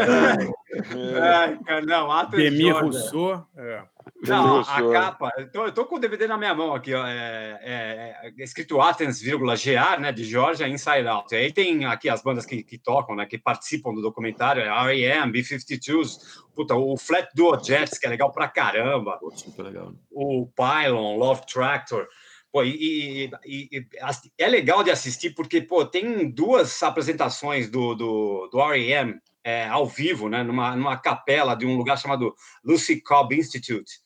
[1.22, 2.82] Ai, cara, não, Athens, Demi Georgia.
[2.82, 3.48] Rousseau.
[3.58, 3.82] É.
[4.28, 5.32] Não, a capa.
[5.38, 7.06] Eu tô, eu tô com o DVD na minha mão aqui, ó.
[7.06, 10.12] É, é- é escrito Athens, vírgula, GA, né?
[10.12, 11.34] De Georgia, Inside Out.
[11.34, 13.26] E aí tem aqui as bandas que, que tocam, né?
[13.26, 16.18] Que participam do documentário: é R.E.M., B-52s,
[16.56, 19.18] puta, o Flat Duo Jets, que é legal pra caramba.
[19.20, 19.92] Pô, super legal.
[19.92, 19.98] né?
[20.12, 22.08] o Pylon, Love Tractor.
[22.52, 23.88] Pô, e, e- e-
[24.38, 29.16] é legal de assistir porque pô, tem duas apresentações do, do, do R.E.M.
[29.44, 34.03] é, ao vivo, né, numa, numa capela de um lugar chamado Lucy Cobb Institute.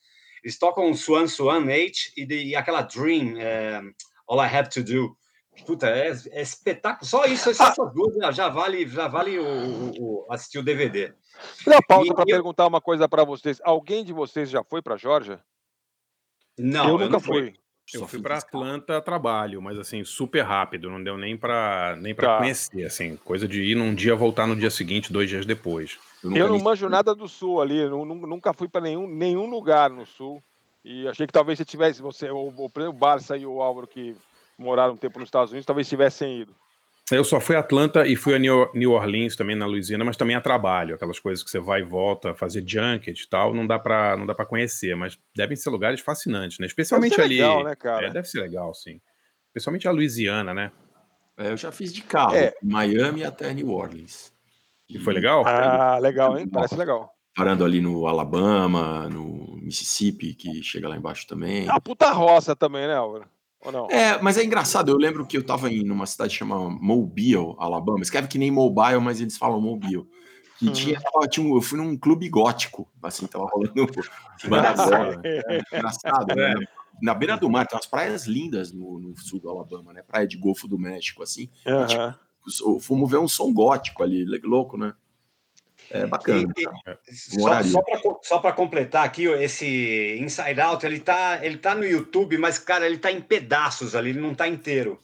[0.48, 3.82] Eles tocam Swan Swan H e, e aquela Dream, é,
[4.26, 5.14] All I Have to Do.
[5.66, 7.04] Puta, é, é espetáculo.
[7.04, 11.12] Só isso, só essas duas já- vale, já vale o, o- assistir o DVD.
[11.66, 13.60] Não, pausa para eu- perguntar uma coisa para vocês.
[13.62, 15.38] Alguém de vocês já foi para Georgia?
[16.58, 17.42] Não, eu nunca não fui.
[17.50, 17.60] fui.
[17.94, 18.36] Eu Só fui para.
[18.36, 22.36] Atlanta a trabalho, mas assim, super rápido, não deu nem para nem para Tá.
[22.38, 25.98] conhecer, assim, coisa de ir num dia voltar no dia seguinte, dois dias depois.
[26.22, 29.48] nunca Eu não manjo nada do sul ali, nu- nu- nunca fui para nenhum, nenhum
[29.48, 30.42] lugar no sul.
[30.84, 34.14] E achei que talvez se tivesse você, o, o, o Barça e o Álvaro que
[34.58, 36.54] moraram um tempo nos Estados Unidos, talvez tivessem ido.
[37.10, 40.36] Eu só fui a Atlanta e fui a New Orleans também na Louisiana, mas também
[40.36, 43.78] a trabalho, aquelas coisas que você vai e volta, fazer junket e tal, não dá
[43.78, 46.66] para não dá para conhecer, mas devem ser lugares fascinantes, né?
[46.66, 47.36] Especialmente ser ali.
[47.36, 48.06] legal, né, cara?
[48.06, 49.00] É, deve ser legal, sim.
[49.48, 50.70] Especialmente a Louisiana, né?
[51.36, 52.52] É, eu já fiz de carro, É.
[52.62, 54.32] Miami até New Orleans.
[54.88, 55.44] E foi legal?
[55.46, 56.48] Ah, legal, hein?
[56.48, 57.12] Parece legal.
[57.36, 61.66] Parando ali no Alabama, no Mississippi, que chega lá embaixo também.
[61.66, 63.26] É uma puta roça também, né, Álvaro?
[63.64, 63.86] Ou não?
[63.90, 64.90] É, mas é engraçado.
[64.90, 68.00] Eu lembro que eu tava em numa cidade chamada Mobile, Alabama.
[68.00, 70.06] Escreve que nem Mobile, mas eles falam Mobile.
[70.58, 70.72] Que Uhum.
[70.72, 73.72] tinha, tava- tinha um- eu fui num clube gótico, assim, tava rolando
[74.72, 75.20] banda bola.
[75.24, 76.54] É, engraçado, né?
[77.00, 80.02] Na beira do mar, tem umas praias lindas no, no sul do Alabama, né?
[80.02, 81.48] Praia de Golfo do México, assim.
[81.66, 82.14] Aham.
[82.48, 84.92] Tipo, Fomos ver um som gótico ali, louco, né?
[85.90, 86.52] É bacana.
[86.56, 86.98] E- e- cara.
[88.22, 92.86] Só, para completar aqui, esse Inside Out, ele tá, ele tá no YouTube, mas, cara,
[92.86, 95.00] ele tá em pedaços ali, ele não tá inteiro.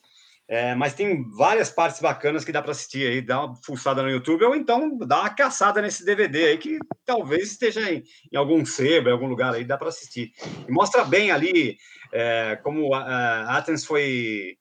[0.47, 4.11] É, mas tem várias partes bacanas que dá para assistir aí, dá uma fuçada no
[4.11, 8.63] YouTube, ou então dá uma caçada nesse DVD aí, que talvez esteja em, em algum
[8.67, 10.33] sebo, em algum lugar aí, dá para assistir.
[10.69, 11.79] E mostra bem ali
[12.13, 14.59] é, como a, a Athens foi.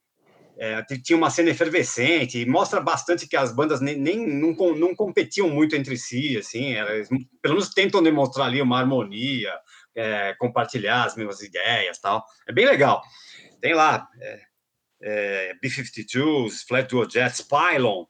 [0.63, 4.95] É, tinha uma cena efervescente, e mostra bastante que as bandas nem, nem não, não
[4.95, 7.09] competiam muito entre si, assim, elas,
[7.41, 9.51] pelo menos tentam demonstrar ali uma harmonia,
[9.93, 12.25] é, compartilhar as mesmas ideias tal.
[12.47, 13.03] É bem legal.
[13.59, 14.41] Tem lá é,
[15.01, 18.05] é, B-52s, Flat Duo Jets, Pylon,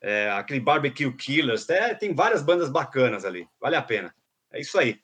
[0.00, 4.14] é, aquele Barbecue Killers, é, tem várias bandas bacanas ali, vale a pena.
[4.50, 4.98] É isso aí.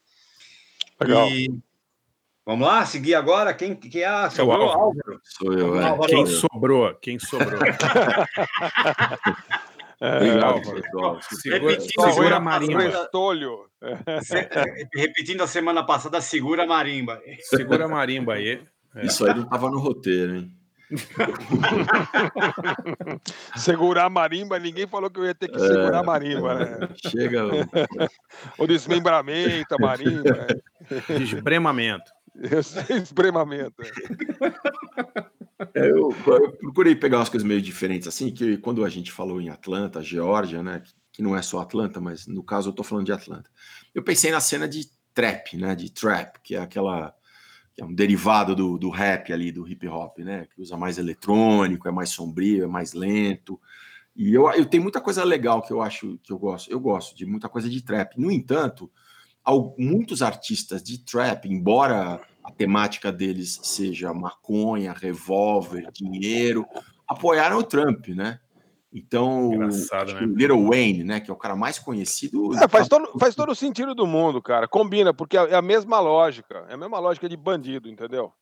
[0.99, 1.29] Legal.
[1.29, 1.51] E
[2.47, 3.53] vamos lá, seguir agora.
[3.55, 4.07] Quem que é?
[4.07, 4.81] Ah, É o sobrou Álvaro.
[4.81, 5.21] Álvaro.
[5.25, 5.85] Sou eu, é.
[5.85, 6.95] Álvaro, Quem sobrou?
[6.97, 7.61] Quem sobrou?
[10.43, 10.83] Álvaro.
[11.23, 13.09] Segura, a marimba.
[14.23, 14.49] Se-
[14.95, 17.21] Repetindo a semana passada, segura a marimba.
[17.41, 18.61] Segura a marimba aí.
[18.97, 19.07] É.
[19.07, 20.53] Isso aí não tava no roteiro, hein?
[23.57, 25.59] Segurar a marimba, ninguém falou que eu ia ter que É.
[25.61, 26.89] segurar a marimba, né?
[26.97, 27.43] Chega.
[28.59, 30.47] O desmembramento, a marimba, né?
[32.37, 33.83] Esse espremamento.
[35.73, 39.41] É, eu, eu procurei pegar umas coisas meio diferentes, assim, que quando a gente falou
[39.41, 42.83] em Atlanta, Geórgia, né, que, que não é só Atlanta, mas no caso eu tô
[42.83, 43.49] falando de Atlanta.
[43.95, 47.15] Eu pensei na cena de trap, né, de trap, que é aquela
[47.75, 50.97] que é um derivado do, do rap ali, do hip hop, né, que usa mais
[50.97, 53.61] eletrônico, é mais sombrio, é mais lento.
[54.15, 56.71] E eu, eu tenho muita coisa legal que eu acho que eu gosto.
[56.71, 58.17] Eu gosto de muita coisa de trap.
[58.17, 58.89] No entanto,
[59.79, 66.67] muitos artistas de trap, embora a temática deles seja maconha, revólver, dinheiro,
[67.07, 68.41] apoiaram o Trump, né?
[68.97, 70.21] Então, Engraçado, né?
[70.21, 73.51] o Little Wayne, né, que é o cara mais conhecido, É, faz, todo, faz todo
[73.51, 74.69] o sentido do mundo, cara.
[74.69, 76.65] Combina, porque é a mesma lógica.
[76.69, 78.33] É a mesma lógica de bandido, entendeu?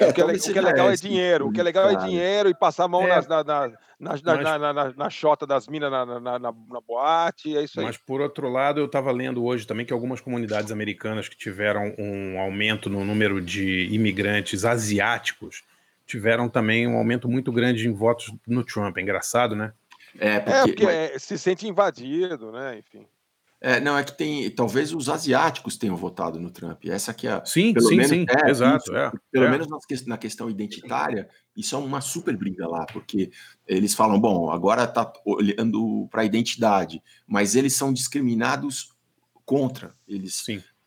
[0.00, 1.48] É, o, que é, o que é legal é dinheiro.
[1.48, 3.08] O que é legal é dinheiro e passar a mão É.
[3.08, 6.20] nas- na, na, na, na, Mas- na, na, na- na chota das minas na, na,
[6.20, 7.54] na, na boate.
[7.54, 7.84] É isso aí.
[7.84, 11.94] Mas, por outro lado, eu estava lendo hoje também que algumas comunidades americanas que tiveram
[11.98, 15.62] um aumento no número de imigrantes asiáticos
[16.06, 18.96] tiveram também um aumento muito grande em votos no Trump.
[18.96, 19.74] É engraçado, né?
[20.18, 22.78] É, É, porque, porque é, se sente invadido, né?
[22.78, 23.06] Enfim.
[23.60, 24.48] É, não, é que tem.
[24.50, 26.84] Talvez os asiáticos tenham votado no Trump.
[26.86, 27.32] Essa que é.
[27.32, 28.96] a- Sim, pelo sim, menos, sim, é, exato, isso.
[28.96, 29.50] é, Pelo é.
[29.50, 29.66] menos
[30.06, 33.32] na questão identitária, isso é uma super briga lá, porque
[33.66, 38.94] eles falam, bom, agora tá olhando para a identidade, mas eles são discriminados
[39.44, 39.92] contra.
[40.06, 40.44] Eles.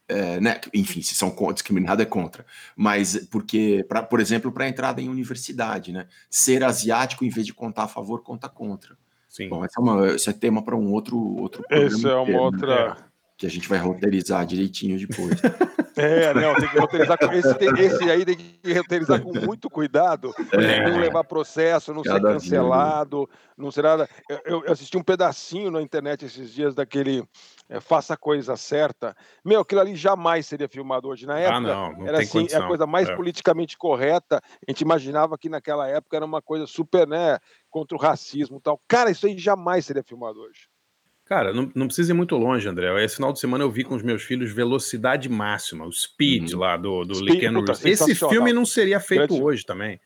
[0.08, 2.46] é, né, enfim, se são discriminados é contra,
[2.76, 7.54] mas porque, pra, por exemplo, para entrada em universidade, né, ser asiático em vez de
[7.54, 8.98] contar a favor, conta contra.
[9.32, 9.48] Sim.
[9.48, 12.68] Bom, essa é uma, esse é tema para um outro, outro Esse é uma inteiro,
[12.68, 12.96] né?
[13.42, 15.34] Que a gente vai roteirizar direitinho depois.
[15.98, 19.70] É, não, tem que roteirizar com esse, tem- esse aí tem que roteirizar com muito
[19.70, 20.90] cuidado, É.
[20.90, 24.10] não levar processo, não ser Cada cancelado, não ser nada.
[24.46, 27.26] Eu- Eu, assisti um pedacinho na internet esses dias daquele
[27.70, 29.14] é, Faça a Coisa Certa.
[29.44, 31.26] Meu, aquilo ali jamais seria filmado hoje.
[31.26, 32.68] Na época, Ah, não, não era tem assim, é a condição.
[32.70, 33.16] coisa mais É.
[33.16, 34.38] politicamente correta.
[34.66, 37.38] A gente imaginava que naquela época era uma coisa super, né,
[37.70, 38.80] contra o racismo e tal.
[38.88, 40.71] Cara, isso aí jamais seria filmado hoje.
[41.32, 43.06] Cara, não, não precisa ir muito longe, André.
[43.06, 46.76] Esse final de semana eu vi com os meus filhos Velocidade Máxima, o Speed lá
[46.76, 47.86] do, do Speed, Reeves.
[47.86, 49.98] Esse filme não seria feito Grande- hoje também.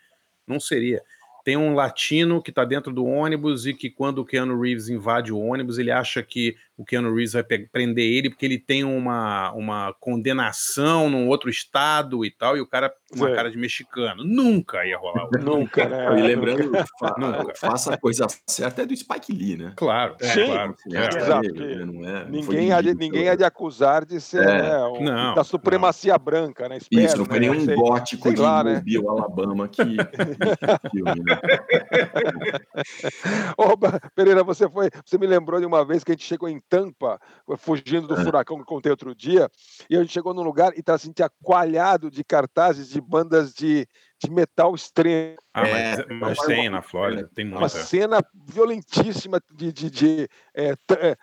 [0.45, 1.01] Não seria.
[1.45, 5.31] Tem um latino que tá dentro do ônibus e que quando o Keanu Reeves invade
[5.31, 9.51] o ônibus, ele acha que o Keanu Reeves vai prender ele porque ele tem uma,
[9.53, 14.23] uma condenação num outro estado e tal, e o cara com uma cara de mexicano.
[14.25, 15.27] Nunca ia rolar.
[15.33, 15.45] hoje.
[15.45, 16.19] Nunca, né?
[16.19, 17.53] E lembrando, fa- Nunca.
[17.55, 19.71] faça a coisa certa é do Spike Lee, né?
[19.75, 20.75] Claro, é, Sim, claro.
[20.91, 21.07] É, É.
[21.17, 21.75] exato, né?
[21.85, 24.61] Não é, não Ninguém há, de, ninguém há de acusar de ser É.
[24.63, 26.77] né, o- Não, da supremacia branca, né?
[26.77, 27.49] Espero, Isso, não foi né?
[27.49, 28.73] nenhum gótico de lá, né?
[28.77, 31.34] Mobile, Alabama que, que filme, né?
[33.57, 36.47] Ô, Ba- Pereira, você foi, você me lembrou de uma vez que a gente chegou
[36.49, 37.19] em Tampa,
[37.57, 38.23] fugindo do É.
[38.23, 39.49] furacão que eu contei outro dia,
[39.89, 43.53] e a gente chegou num lugar e tá assim, tinha coalhado de cartazes de bandas
[43.53, 43.87] de,
[44.21, 45.35] de metal extremo.
[45.53, 47.69] Ah, mas, É, mas mas tem uma- na Flórida, tem Uma muita.
[47.69, 51.15] cena violentíssima de, de, de é, é,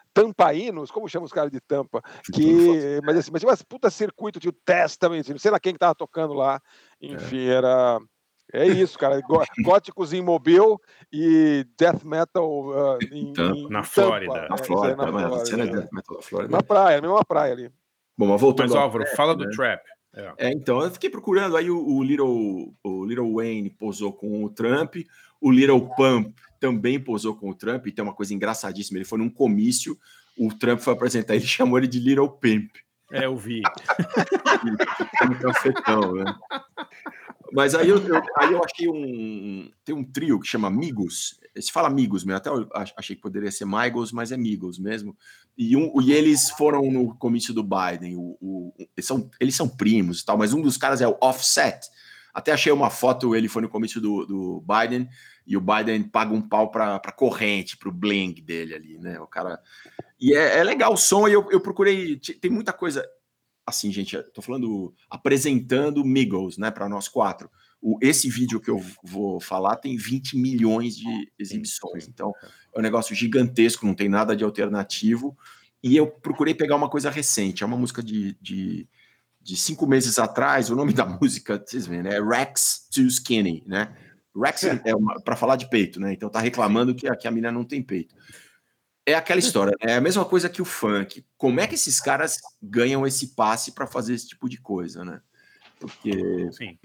[0.92, 2.00] como chama os caras de Tampa?
[2.32, 5.78] Que, mas assim, mas tinha umas puta circuito de Testament, não sei lá quem que
[5.78, 6.60] tava tocando lá.
[7.00, 7.98] Enfim, era.
[8.52, 9.20] É isso, cara.
[9.22, 10.76] gó- Góticos em Mobile
[11.12, 13.32] e death metal ah, em, em
[13.68, 14.48] Na Tampa, Flórida.
[14.48, 15.66] Na aí Flórida, na a Flórida, cena é.
[15.66, 16.56] de death metal da Flórida.
[16.56, 17.70] Na praia, na mesma praia ali.
[18.16, 19.50] Bom, mas voltando Mas, ao Álvaro, trap, fala do né?
[19.54, 19.82] trap.
[20.14, 20.32] É.
[20.36, 24.50] É, então, eu fiquei procurando, aí o, o Little, o Little Wayne posou com o
[24.50, 24.96] Trump,
[25.40, 29.18] o Little Pump também posou com o Trump, e tem uma coisa engraçadíssima, ele foi
[29.18, 29.98] num comício,
[30.38, 32.70] o Trump foi apresentar, ele chamou ele de Little Pimp,
[33.10, 33.62] É, eu vi.
[35.30, 36.24] um cafetão, né?
[37.52, 39.70] Mas aí eu, eu- aí eu achei um.
[39.84, 41.38] Tem um trio que chama Amigos.
[41.60, 44.78] Se fala Amigos mesmo, até eu ach- achei que poderia ser Migos, mas é Amigos
[44.78, 45.16] mesmo.
[45.56, 48.16] E, um, e eles foram no comício do Biden.
[48.16, 51.16] O, o- eles, são, eles são primos e tal, mas um dos caras é o
[51.20, 51.78] Offset.
[52.32, 55.06] Até achei uma foto, ele foi no comício do, do Biden
[55.46, 59.20] e o Biden paga um pau para corrente, para o bling dele ali, né?
[59.20, 59.60] O cara.
[60.18, 62.16] E é, é legal o som, e eu, eu procurei.
[62.16, 63.06] Tem muita coisa
[63.66, 67.50] assim, gente, tô falando apresentando Migos, né, para nós quatro.
[67.80, 72.32] O, esse vídeo que eu vou falar tem 20 milhões de exibições, então
[72.74, 75.36] é um negócio gigantesco, não tem nada de alternativo.
[75.82, 78.88] E eu procurei pegar uma coisa recente, é uma música de, de,
[79.40, 80.70] de cinco meses atrás.
[80.70, 82.16] O nome da música, vocês veem, né?
[82.16, 83.92] É Rex Too Skinny, né?
[84.34, 84.80] Rex é
[85.24, 86.12] para falar de peito, né?
[86.12, 88.14] Então tá reclamando que a, que a mina não tem peito
[89.06, 91.24] é aquela história, é a mesma coisa que o funk.
[91.36, 95.20] Como é que esses caras ganham esse passe para fazer esse tipo de coisa, né?
[95.78, 96.50] Porque.
[96.52, 96.78] Sim.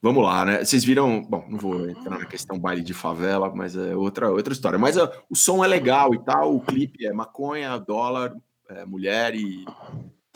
[0.00, 0.64] Vamos lá, né?
[0.64, 1.22] Vocês viram.
[1.22, 4.78] Bom, não vou entrar na questão baile de favela, mas é outra, outra história.
[4.78, 8.34] Mas ah, o som é legal e tal, o clipe é maconha, dólar,
[8.68, 9.64] é, mulher e,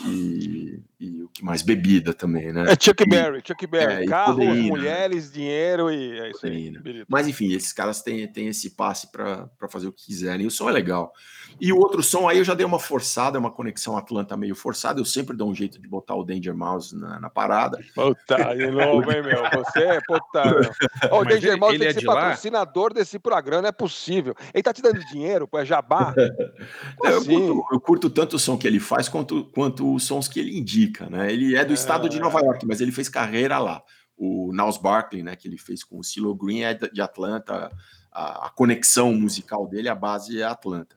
[0.05, 1.63] e, e o que mais?
[1.63, 2.65] Bebida também, né?
[2.73, 4.05] É Chuck Berry, Chuck Berry.
[4.05, 6.73] é, Carros, mulheres, dinheiro e é isso aí.
[7.09, 10.45] Mas enfim, esses caras têm, têm esse passe para fazer o que quiserem.
[10.45, 11.13] E o som é legal.
[11.61, 15.01] E o outro som aí eu já dei uma forçada, uma conexão Atlanta meio forçada.
[15.01, 17.79] Eu sempre dou um jeito de botar o Danger Mouse na, na parada.
[17.95, 19.43] Puta, de novo, hein, meu?
[19.65, 20.71] Você é puta.
[21.11, 22.15] Ó, o Mas Danger ele- Mouse ele tem é que ser de lá?
[22.15, 24.35] patrocinador desse programa, não é possível.
[24.55, 26.15] Ele tá te dando dinheiro, pô, é jabá?
[26.97, 27.47] Como Eu assim?
[27.49, 30.59] curto, eu curto tanto o som que ele faz quanto, quanto os sons que ele
[30.59, 31.33] indica, né?
[31.33, 33.83] Ele é do estado de Nova York, mas ele fez carreira lá.
[34.17, 37.71] O Niles Barkley, né, que ele fez com o CeeLo Green é de Atlanta.
[38.11, 40.97] A, a conexão musical dele, a base é Atlanta.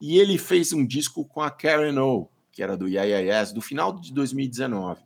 [0.00, 3.98] E ele fez um disco com a Karen O, que era do YYS, do final
[3.98, 5.02] de 2019.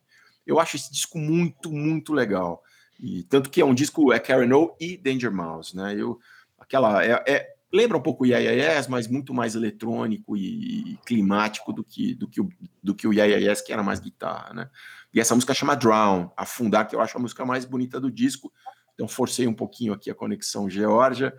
[0.46, 2.62] Eu acho esse disco muito, muito legal.
[3.00, 5.94] E tanto que é um disco, é Karen O e Danger Mouse, né?
[5.96, 6.18] Eu,
[6.59, 11.82] aquela, é, é- lembra um pouco o YYS, mas muito mais eletrônico e, climático do
[11.82, 12.49] que, do, que o,
[12.82, 14.70] do que o YYS, que era mais guitarra, né?
[15.15, 18.53] E essa música chama Drown, Afundar, que eu acho a música mais bonita do disco.
[18.94, 21.35] Então forcei um pouquinho aqui a conexão Geórgia,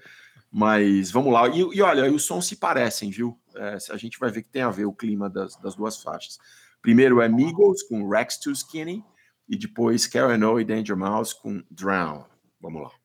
[0.51, 1.47] mas vamos lá.
[1.49, 3.39] E, e olha, os sons se parecem, viu?
[3.55, 6.39] É, a gente vai ver que tem a ver o clima das, das duas faixas.
[6.81, 9.03] Primeiro é Migos com Rex Too Skinny
[9.47, 12.25] e depois Karen O e Danger Mouse com Drown.
[12.59, 13.02] Vamos lá.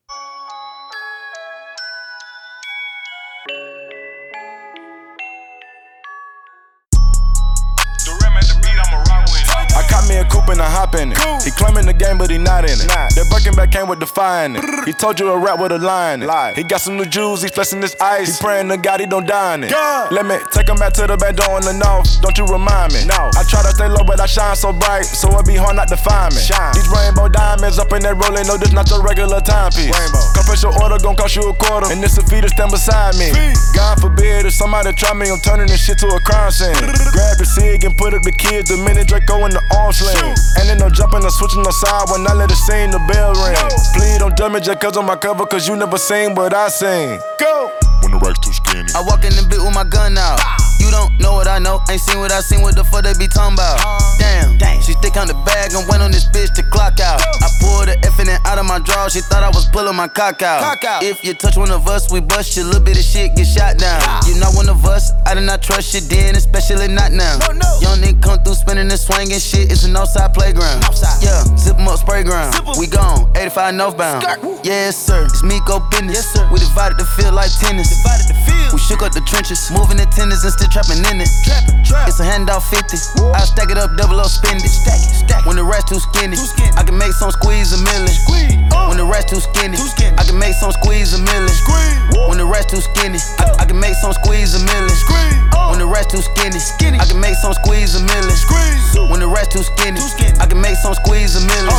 [10.98, 11.18] In it.
[11.44, 12.88] He claiming the game, but he not in it.
[12.88, 14.64] That Birkin back came with defying it.
[14.84, 16.22] He told you a rap with a line.
[16.22, 16.56] in it.
[16.56, 18.38] He got some new jewels, he flexing his ice.
[18.38, 19.72] He praying to God he don't die in it.
[20.10, 22.20] Let me take him back to the back door in the north.
[22.20, 23.06] Don't you remind me?
[23.06, 23.30] No.
[23.38, 25.88] I try to stay low, but I shine so bright, so it be hard not
[25.88, 26.40] to find me.
[26.74, 29.94] These rainbow diamonds up in that rolling, no, this not your regular timepiece.
[30.48, 33.12] Press your order, gon' cost you a quarter, and this a fee to stand beside
[33.20, 33.28] me.
[33.76, 36.72] God forbid if somebody try me, I'm turning this shit to a crime scene.
[37.12, 40.16] Grab the cig and put up the kids, the minute Draco in the arm sling.
[40.56, 43.32] And then no jumping or switching no side when I let it sing, the bell
[43.34, 43.56] ring.
[43.94, 46.68] Please don't judge it just cause on my cover, cause you never seen what I
[46.68, 47.20] sing.
[47.38, 47.72] Go!
[48.02, 48.52] When the rack's too
[48.86, 48.98] skinny.
[48.98, 50.38] I walk in the bit with my gun out.
[50.78, 53.12] You don't know what I know, ain't seen what I seen, what the fuck they
[53.18, 53.82] be talking about.
[54.18, 57.20] Damn, she stick on the bag and went on this bitch to clock out.
[57.20, 59.96] I pulled the F in it out of my drawer, she thought I was pulling
[59.96, 60.78] my cock out.
[61.02, 63.76] If you touch one of us, we bust you, little bit of shit get shot
[63.76, 64.00] down.
[64.26, 67.38] You not one of us, I did not trust you then, especially not now.
[67.82, 70.86] Young nigga come through spinning and swinging shit, it's an outside playground.
[71.20, 72.54] Yeah, zip 'em up, spray ground.
[72.78, 74.22] We gone, 85 northbound.
[74.62, 76.30] Yes, sir, it's me go business.
[76.52, 77.90] We divided the field like tennis.
[78.72, 81.30] We shook up the trenches, moving attendants and still trapping in it.
[82.04, 82.96] It's a handout 50.
[83.32, 84.72] I stack it up, double up, spend it.
[85.48, 86.36] When the rest too skinny,
[86.76, 88.12] I can make some squeeze a million.
[88.68, 88.92] Uh.
[88.92, 89.80] When the rest too skinny,
[90.20, 91.48] I can make some squeeze a million.
[92.28, 92.76] When the rest uh.
[92.76, 94.92] too skinny, I, can make some squeeze a million.
[95.72, 96.60] When the rest too skinny,
[96.98, 98.36] I can make some squeeze a million.
[99.08, 100.00] When the rest too skinny,
[100.36, 101.72] I can make some squeeze a million.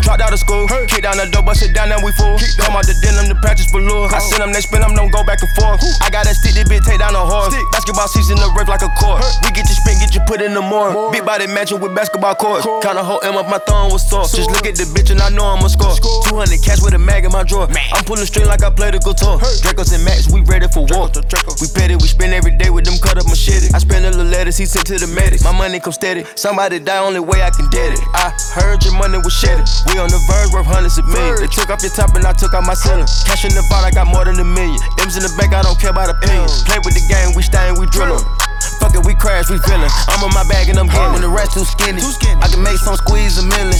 [0.00, 2.40] Dropped out of school, kick down the door, bust it down, and we full.
[2.56, 4.08] Come out the denim, the practice below.
[4.08, 5.82] I send them, they spin them, don't go back and forth.
[6.00, 7.50] I got that stick, this bitch take down a horse.
[7.74, 9.26] Basketball season, the rave like a court.
[9.42, 10.94] We get you spin, get you put in the morning.
[11.10, 12.62] Big body mansion with basketball courts.
[12.86, 14.22] Kinda whole M up, my thumb was sore.
[14.30, 15.90] Just look at the bitch and I know I'ma score.
[16.30, 17.66] 200 cash with a mag in my drawer.
[17.66, 17.82] Man.
[17.90, 19.42] I'm pulling string like I played a guitar.
[19.66, 21.10] Dracos and Max, we ready for war.
[21.58, 23.74] We petty, we spend every day with them cut up machete.
[23.74, 25.42] I spend a little letters, he sent to the medics.
[25.42, 26.22] My money come steady.
[26.38, 28.00] Somebody die, only way I can get it.
[28.14, 29.66] I heard your money was shedded.
[29.90, 31.40] We on the verge, worth hundreds of millions.
[31.40, 33.10] They took off your top and I took out my ceiling.
[33.26, 34.78] Cash in the vault, I got more than a million.
[35.02, 36.62] M's in the bank, I don't care about opinions.
[36.64, 38.49] Play with the game, we stay and we drill 'em.
[38.80, 39.90] Fuck it, we crash, we feelin'.
[40.08, 42.00] I'm on my bag and I'm getting When the rest too skinny,
[42.40, 43.76] I can make some squeeze a million.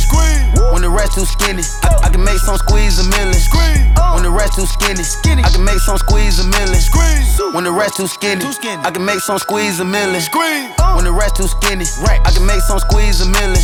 [0.73, 3.37] When the rest too skinny, I, I can make some squeeze a million.
[4.15, 5.05] When the rest too skinny,
[5.43, 6.81] I can make some squeeze a million.
[7.55, 8.45] When the rest too skinny,
[8.85, 10.21] I can make some squeeze a million.
[10.97, 13.57] When the rest too skinny, I can make some squeeze a million.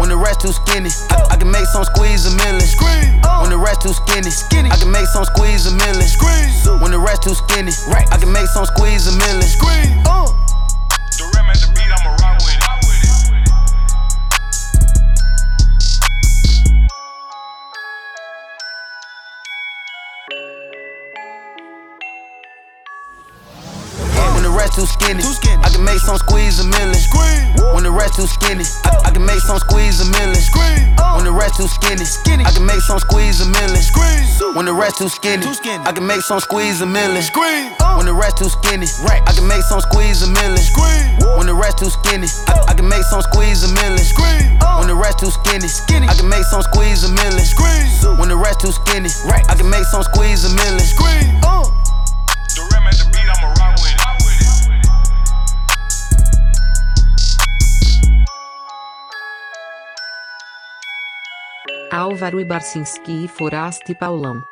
[0.00, 2.64] When the rest too skinny, I, I can make some squeeze a million.
[3.40, 4.30] When the rest too skinny,
[4.70, 6.08] I can make some squeeze a million.
[6.80, 7.72] When the rest too skinny,
[8.10, 10.33] I can make some squeeze a million
[11.54, 12.43] had the beat, I'ma ride
[24.74, 25.22] too skinny,
[25.62, 26.98] I can make some squeeze a million.
[27.74, 30.34] When the rest too skinny, I, I can make some squeeze a million.
[31.16, 32.04] When the rest too skinny,
[32.44, 33.78] I can make some squeeze a million.
[34.54, 35.46] When the rest too skinny,
[35.86, 37.22] I can make some squeeze a million.
[37.96, 38.86] When the rest too skinny,
[39.26, 40.58] I can make some squeeze a million.
[41.38, 44.02] When the rest too skinny, I, I can make some squeeze a million.
[44.78, 45.68] When the rest too skinny,
[46.08, 47.46] I can make some squeeze a million.
[48.18, 49.10] When the rest too skinny,
[49.48, 50.82] I can make some squeeze a million.
[61.94, 64.42] Álvaro Barcinski e Forasta e Paulão.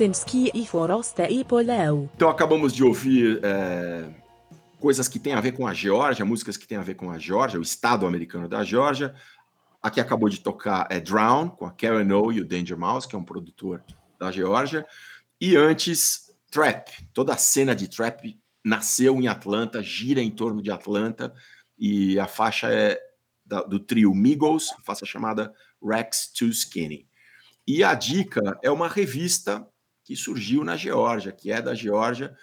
[0.00, 2.08] E e Polau.
[2.14, 4.08] Então acabamos de ouvir é,
[4.78, 7.18] coisas que têm a ver com a Geórgia, músicas que têm a ver com a
[7.18, 9.12] Geórgia, o estado americano da Geórgia.
[9.82, 13.16] Aqui acabou de tocar é Drown, com a Karen O e o Danger Mouse, que
[13.16, 13.82] é um produtor
[14.20, 14.86] da Geórgia.
[15.40, 16.90] E antes, Trap.
[17.12, 21.34] Toda a cena de Trap nasceu em Atlanta, gira em torno de Atlanta,
[21.76, 23.00] e a faixa é
[23.44, 25.52] da- do trio Migos, a faixa chamada
[25.82, 27.06] Rex Too Skinny.
[27.66, 29.66] E a dica é uma revista
[30.08, 32.34] que surgiu na Geórgia, que é da Geórgia,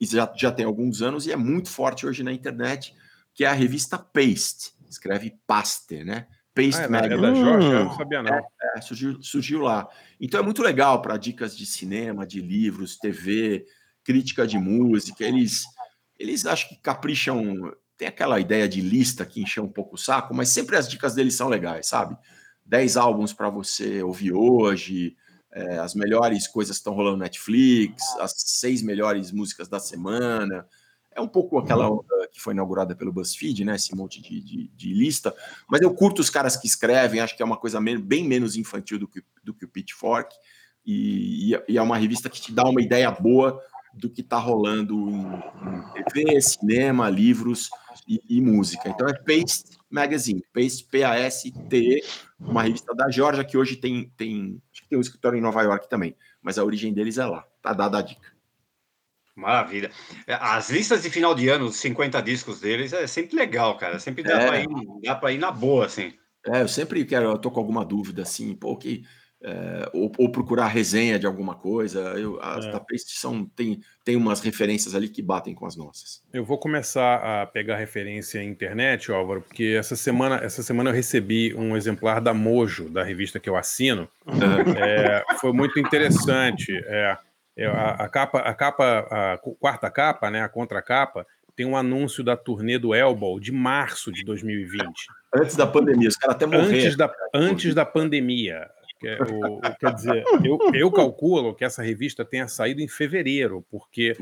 [0.00, 2.94] e já, já tem alguns anos e é muito forte hoje na internet,
[3.34, 4.72] que é a revista Paste.
[4.88, 6.26] Escreve Paste, né?
[6.54, 7.36] Paste Ah, é da- é da Magazine.
[7.44, 7.68] Geórgia?
[7.68, 8.34] Eu não sabia, não.
[8.34, 8.42] É,
[8.76, 9.86] é, surgiu, surgiu lá.
[10.18, 13.66] Então é muito legal para dicas de cinema, de livros, TV,
[14.02, 15.22] crítica de música.
[15.22, 15.64] Eles,
[16.18, 17.74] eles acho que capricham.
[17.98, 21.14] Tem aquela ideia de lista que enche um pouco o saco, mas sempre as dicas
[21.14, 22.16] deles são legais, sabe?
[22.64, 25.14] 10 álbuns para você ouvir hoje,
[25.52, 30.66] é, as melhores coisas que estão rolando no Netflix, as seis melhores músicas da semana.
[31.14, 33.74] É um pouco aquela onda que foi inaugurada pelo BuzzFeed, né?
[33.76, 35.34] Esse monte de, de- de lista.
[35.68, 38.98] Mas eu curto os caras que escrevem, acho que é uma coisa bem menos infantil
[38.98, 40.34] do que, do que o Pitchfork.
[40.86, 43.60] E, e- e é uma revista que te dá uma ideia boa
[43.94, 47.68] do que está rolando em, em TV, cinema, livros
[48.08, 48.88] e, e música.
[48.88, 52.02] Então é Paste Magazine, Paste, P-A-S-T-E,
[52.40, 55.62] uma revista da Georgia que hoje tem, tem, acho que tem um escritório em Nova
[55.62, 57.46] York também, mas a origem deles é lá.
[57.60, 58.32] Tá dada a dica.
[59.36, 59.90] Maravilha.
[60.26, 63.98] É, As listas de final de ano, os 50 discos deles, é sempre legal, cara.
[63.98, 64.46] Sempre dá É.
[64.46, 64.66] para ir,
[65.02, 66.12] dá pra ir na boa, assim.
[66.46, 69.04] É, eu sempre quero, eu tô com alguma dúvida assim, pô, que
[69.44, 72.00] é, ou, ou procurar resenha de alguma coisa.
[72.16, 72.70] Eu, as É.
[72.70, 76.22] Paste são tem, tem umas referências ali que batem com as nossas.
[76.32, 80.94] Eu vou começar a pegar referência à internet, Álvaro, porque essa semana, essa semana eu
[80.94, 84.08] recebi um exemplar da Mojo, da revista que eu assino.
[84.76, 86.72] É, foi muito interessante.
[86.86, 87.16] É,
[87.56, 92.24] é, a, a capa, a capa, a quarta capa, né, a contracapa, tem um anúncio
[92.24, 94.88] da turnê do Elbow de março de 2020.
[95.34, 96.68] Antes da pandemia, os caras até morreram.
[96.68, 98.70] Antes da, antes da pandemia.
[99.04, 103.64] É o- o- quer dizer, eu, eu calculo que essa revista tenha saído em fevereiro,
[103.70, 104.16] porque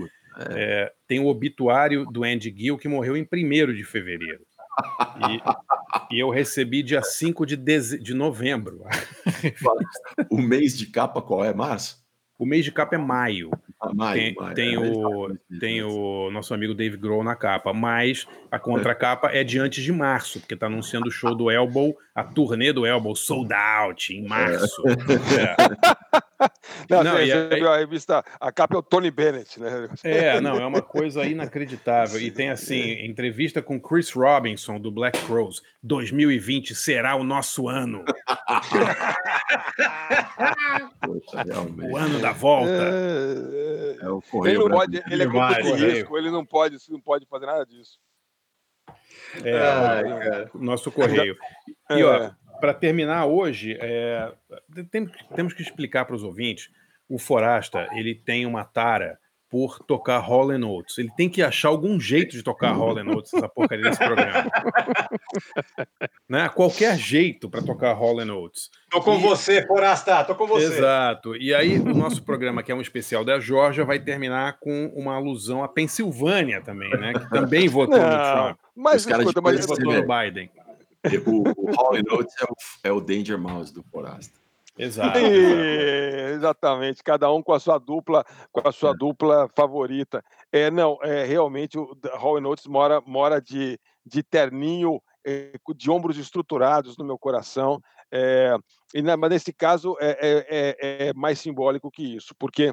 [0.50, 4.40] é, tem o obituário do Andy Gill que morreu em 1 de fevereiro.
[6.10, 7.98] E, e eu recebi dia 5 de, deze...
[7.98, 8.84] de novembro.
[10.30, 11.52] O mês de capa qual é?
[11.52, 11.98] Março?
[12.38, 13.50] O mês de capa é maio.
[13.80, 17.72] Ah, maio, tem, maio, tem é, o, tem o nosso amigo Dave Grohl na capa,
[17.72, 21.96] mas a contracapa é de antes de março, porque está anunciando o show do Elbow,
[22.14, 24.82] a turnê do Elbow sold out em março.
[25.30, 26.29] É.
[26.88, 29.88] Não, Não, você, aí- viu a revista, a capa é o Tony Bennett, né?
[30.02, 32.20] É, não, é uma coisa inacreditável.
[32.20, 35.62] E tem assim, entrevista com Chris Robinson do Black Crows.
[35.82, 38.04] 2020 será o nosso ano.
[41.00, 41.44] Poxa.
[41.90, 42.70] O ano da volta.
[44.00, 47.46] É o Ele correio não pode, ele é risco, ele não pode, não pode fazer
[47.46, 47.98] nada disso.
[49.44, 51.36] É, Ai, o nosso correio.
[51.88, 51.98] É.
[51.98, 52.30] E ó,
[52.60, 54.32] para terminar hoje, é,
[54.90, 56.70] tem- temos que explicar para os ouvintes.
[57.08, 59.18] O Forasta ele tem uma tara
[59.48, 60.96] por tocar Hall Notes.
[60.96, 64.44] Ele tem que achar algum jeito de tocar Hall Notes essa porcaria desse programa.
[66.28, 66.48] né?
[66.50, 68.70] Qualquer jeito para tocar Hall Notes.
[68.88, 70.66] Tô com você, Forasta, tô com você.
[70.66, 71.34] Exato.
[71.36, 75.16] E aí, o nosso programa, que é um especial da Georgia, vai terminar com uma
[75.16, 77.12] alusão à Pensilvânia também, né?
[77.14, 78.58] Que também votou no Não, Trump.
[78.76, 80.06] mas Os caras escuta, mas Votou no.
[80.06, 80.48] Biden.
[81.26, 84.38] O, o Hall Notes é o, é o Danger Mouse do Forasta.
[84.78, 85.18] Exato.
[85.18, 90.24] É, exatamente, cada um com a sua dupla, com a sua dupla favorita.
[90.50, 96.16] É, não, é realmente o Hall Notes mora, mora de, de terninho, é, de ombros
[96.16, 97.80] estruturados no meu coração.
[98.10, 98.56] É,
[98.94, 102.72] e na- mas nesse caso é, é- é- é mais simbólico que isso, porque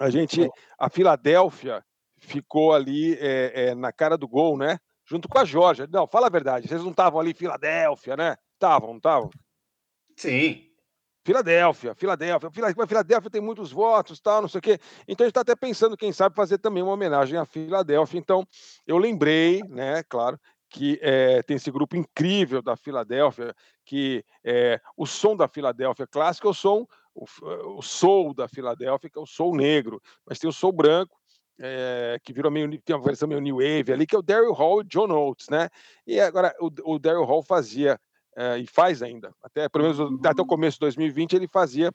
[0.00, 0.48] a gente,
[0.78, 1.84] a Filadélfia
[2.18, 4.78] ficou ali é, é, na cara do gol, né?
[5.06, 5.88] Junto com a Georgia.
[5.90, 8.36] Não, fala a verdade, vocês não estavam ali em Filadélfia, né?
[8.54, 9.30] Estavam, não estavam?
[10.16, 10.70] Sim.
[11.26, 14.78] Filadélfia, Filadélfia, Fila- mas Filadélfia tem muitos votos, tal, não sei o quê.
[15.08, 18.18] Então a gente está até pensando, quem sabe, fazer também uma homenagem à Filadélfia.
[18.18, 18.46] Então
[18.86, 23.54] eu lembrei, né, claro, que eh, tem esse grupo incrível da Filadélfia,
[23.86, 28.46] que é o som da Filadélfia clássico é o som, o, f- o soul da
[28.46, 31.16] Filadélfia, que é o soul negro, mas tem o soul branco,
[31.60, 34.52] eh, que virou meio, tem uma versão meio new wave ali, que é o Daryl
[34.52, 35.68] Hall e John Oates, né?
[36.06, 38.00] E agora o, o Daryl Hall fazia
[38.36, 41.92] eh, e faz ainda, até pelo menos até o começo de 2020 ele fazia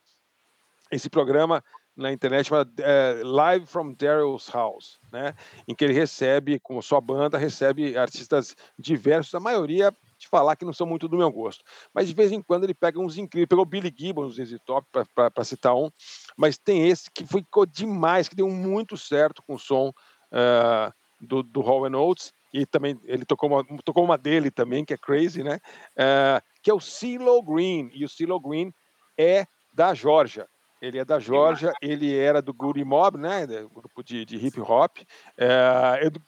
[0.91, 1.64] esse programa
[1.99, 5.36] na internet chamado eh, Live from Daryl's House, né?
[5.68, 10.65] Em que ele recebe, com sua banda, recebe artistas diversos, a maioria de falar que
[10.65, 11.64] não são muito do meu gosto.
[11.94, 15.44] Mas de vez em quando ele pega uns incríveis, pegou Billy Gibbons, ZZ Top, para
[15.44, 15.90] citar um,
[16.40, 21.44] mas tem esse que ficou demais, que deu muito certo com o som uh, do,
[21.44, 24.98] do Hall and Oates, e também ele tocou uma, tocou uma dele também, que é
[24.98, 25.60] Crazy, né?
[25.98, 28.74] Uh, que é o CeeLo Green, e o CeeLo Green
[29.18, 30.48] é da Georgia.
[30.82, 33.45] Ele é da Georgia, ele era do Goody Mob, né?
[33.45, 34.99] Grupo de, de hip hop.
[35.38, 36.22] É, é do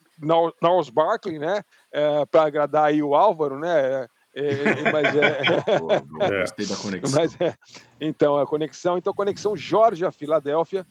[0.62, 1.64] Norris Barkley, né?
[1.90, 4.06] É, Para agradar aí o Álvaro, né?
[4.34, 5.42] É, mas é.
[5.80, 7.20] Boa, boa, Gostei da conexão.
[7.20, 7.54] Mas é,
[8.00, 8.98] então, a conexão.
[8.98, 10.86] Então, conexão Georgia-Filadélfia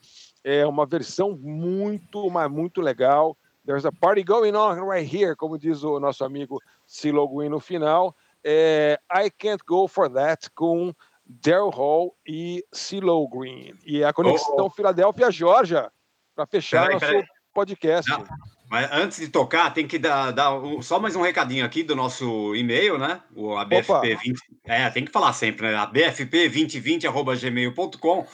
[0.44, 3.36] é uma versão muito, mas muito legal.
[3.64, 7.60] There's a party going on right here, como diz o nosso amigo Silo Green no
[7.60, 8.14] final.
[8.44, 10.94] É, I Can't Go For That com
[11.26, 13.74] Daryl Hall e CeeLo Green.
[13.86, 14.70] E a conexão Oh, oh.
[14.70, 15.90] Filadélfia-Georgia
[16.34, 17.26] para fechar Peraí, nosso peraí.
[17.54, 18.10] podcast.
[18.10, 18.24] Não,
[18.70, 21.96] mas antes de tocar, tem que dar, dar um- só mais um recadinho aqui do
[21.96, 23.20] nosso e-mail, né?
[23.34, 24.36] O ABFP20.
[24.64, 25.76] É, tem que falar sempre, né?
[25.76, 28.26] ABFP2020.gmail.com.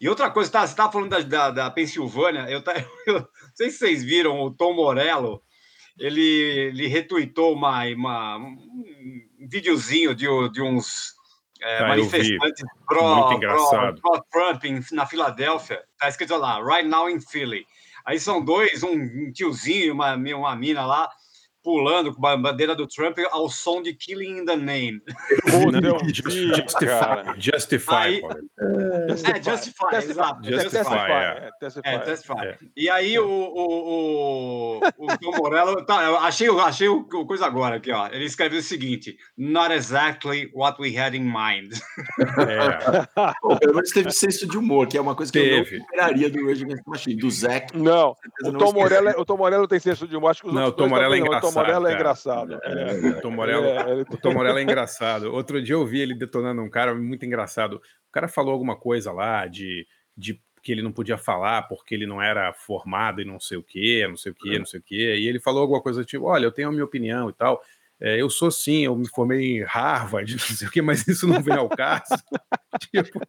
[0.00, 2.74] E outra coisa, tá, você estava falando da, da, da Pensilvânia, eu, tá,
[3.06, 5.42] eu não sei se vocês viram o Tom Morello,
[5.98, 8.54] ele, ele retuitou uma, uma, um
[9.48, 11.14] videozinho de, de uns
[11.62, 12.68] é, Ah, manifestantes vi.
[12.86, 13.98] pró, pró, engraçado.
[14.02, 15.82] pró Trump em- na Filadélfia.
[15.98, 17.64] Tá escrito lá, right now in Philly.
[18.06, 21.10] Aí são dois, um, um tiozinho e uma, uma mina lá,
[21.66, 25.02] pulando com a bandeira do Trump ao som de Killing in the Name.
[25.82, 25.98] Eu.
[26.14, 28.22] Justify, justify, Aí-.
[28.60, 30.48] É, Justify, exato.
[30.48, 31.10] Justify, Justify.
[31.10, 31.50] é.
[31.82, 32.34] É, Testify.
[32.76, 37.26] E aí o, o, o, o Tom Morello, tá, eu achei, eu achei o, o
[37.26, 38.06] coisa agora aqui, ó.
[38.12, 41.72] Ele escreveu o seguinte: Not exactly what we had in mind.
[42.38, 43.32] É.
[43.42, 45.78] Pô, Pelo menos teve senso de humor, que é uma coisa que eu Teve.
[45.78, 47.16] não esperaria do Rage Against Machine.
[47.16, 47.76] Do Zac.
[47.76, 48.14] Não,
[48.44, 48.72] o Tom.
[48.72, 50.30] Morello, é- o Tom Morello tem senso de humor.
[50.30, 51.55] Acho que os Não, o Tom Morello é engraçado.
[51.56, 52.54] Morello é engraçado.
[52.62, 55.32] É, o Tom Morello, É, o Tom Morello é engraçado.
[55.32, 57.76] Outro dia eu vi ele detonando um cara muito engraçado.
[57.76, 62.06] O cara falou alguma coisa lá de, de que ele não podia falar porque ele
[62.06, 64.82] não era formado e não sei o quê, não sei o quê, não sei o
[64.82, 65.16] quê.
[65.16, 67.62] E ele falou alguma coisa tipo: olha, eu tenho a minha opinião e tal.
[68.00, 71.26] É, eu sou sim, eu me formei em Harvard, não sei o quê, mas isso
[71.26, 72.16] não vem ao caso.
[72.90, 73.20] tipo,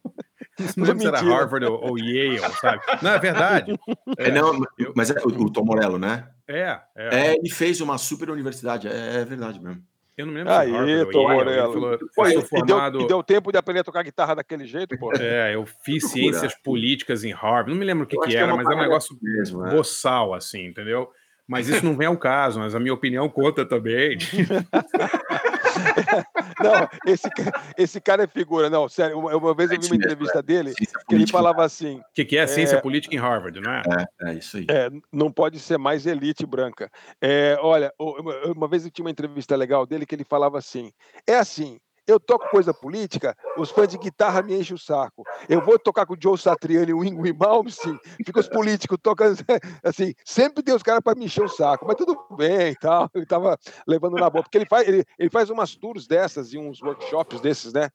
[0.76, 1.36] não lembro se era mentira.
[1.36, 2.82] Harvard ou, ou Yale, sabe?
[3.02, 3.80] Não, é verdade.
[4.18, 4.60] É, não,
[4.96, 6.28] mas é o, o Tom Morello, né?
[6.48, 7.28] É, é.
[7.28, 8.88] É, ele fez uma super universidade.
[8.88, 9.84] É, é verdade mesmo.
[10.18, 11.36] Eu não me lembro se Aí, Harvard ou Tom Yale.
[11.36, 11.74] Morello.
[11.74, 13.02] falou, Pô, eu deu, formado...
[13.02, 15.14] e deu tempo de aprender a tocar guitarra daquele jeito, pô.
[15.14, 16.24] É, eu fiz Procura.
[16.24, 17.70] ciências políticas em Harvard.
[17.70, 19.70] Não me lembro o que, que que é era, mas é um negócio mesmo, é.
[19.70, 21.12] boçal, assim, entendeu?
[21.48, 24.18] Mas isso não vem ao caso, mas a minha opinião conta também.
[26.60, 27.30] Não, esse,
[27.78, 28.70] esse cara é figura.
[28.70, 32.00] Não, sério, uma, uma vez eu vi uma entrevista dele que ele falava assim.
[32.00, 33.82] O que, que é ciência É, política em Harvard, não é?
[34.22, 34.66] É, é isso aí.
[34.70, 36.90] É, não pode ser mais elite branca.
[37.22, 37.94] É, olha,
[38.56, 40.92] uma vez eu tinha uma entrevista legal dele que ele falava assim:
[41.28, 41.78] é assim.
[42.08, 45.24] Eu toco coisa política, os fãs de guitarra me enchem o saco.
[45.50, 49.36] Eu vou tocar com o Joe Satriani e o Ingrid Malmsteen, fica os políticos tocando
[49.84, 53.10] assim, sempre tem os caras para me encher o saco, mas tudo bem e tal.
[53.14, 56.58] Ele tava levando na boa, porque ele faz, ele, ele faz umas tours dessas e
[56.58, 57.90] uns workshops desses, né?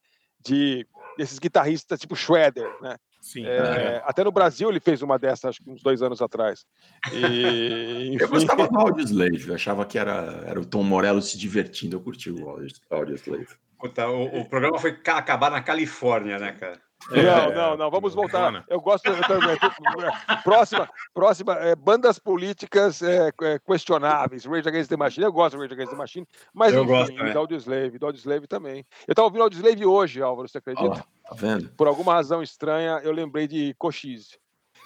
[0.44, 0.86] De
[1.16, 2.96] desses guitarristas tipo Shredder, né?
[3.20, 3.46] Sim.
[3.46, 6.64] É, Até no Brasil ele fez uma dessas, acho que uns dois anos atrás.
[7.12, 8.26] E, Eu enfim.
[8.26, 11.96] gostava do Audioslave, eu achava que era, era o Tom Morello se divertindo.
[11.96, 13.46] Eu curti o Audio- Audioslave.
[13.82, 16.80] Puta, o, o programa foi ca- acabar na Califórnia, né, cara?
[17.10, 18.64] Não, não, não, vamos voltar.
[18.68, 19.06] Eu gosto.
[19.08, 19.58] eu também-
[20.44, 24.44] próxima, próxima é, bandas políticas é, é, questionáveis.
[24.44, 27.16] Rage Against the Machine, eu gosto do Rage Against the Machine, mas Eu enfim, gosto
[27.16, 27.32] também.
[27.32, 28.86] da Audioslave, Audioslave também.
[29.08, 30.88] Eu estava ouvindo Audioslave hoje, Álvaro, você acredita?
[30.88, 31.70] Ó, tá vendo?
[31.70, 34.38] Por alguma razão estranha, eu lembrei de Cochise.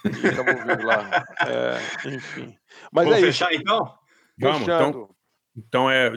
[0.03, 1.23] E estava ouvindo lá.
[1.45, 2.57] É, enfim.
[2.91, 3.61] Mas Vamos é fechar isso.
[3.61, 3.93] então?
[4.39, 4.89] Vamos, Fechando.
[4.89, 5.09] então,
[5.55, 6.13] então é,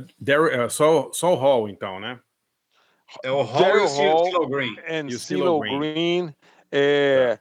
[0.65, 2.19] é só, só o Hall, então, né?
[3.23, 4.77] É o Hall e o Cilo Green.
[4.89, 5.79] and CeeLo CeeLo Green.
[5.79, 6.35] Green.
[6.71, 7.39] é,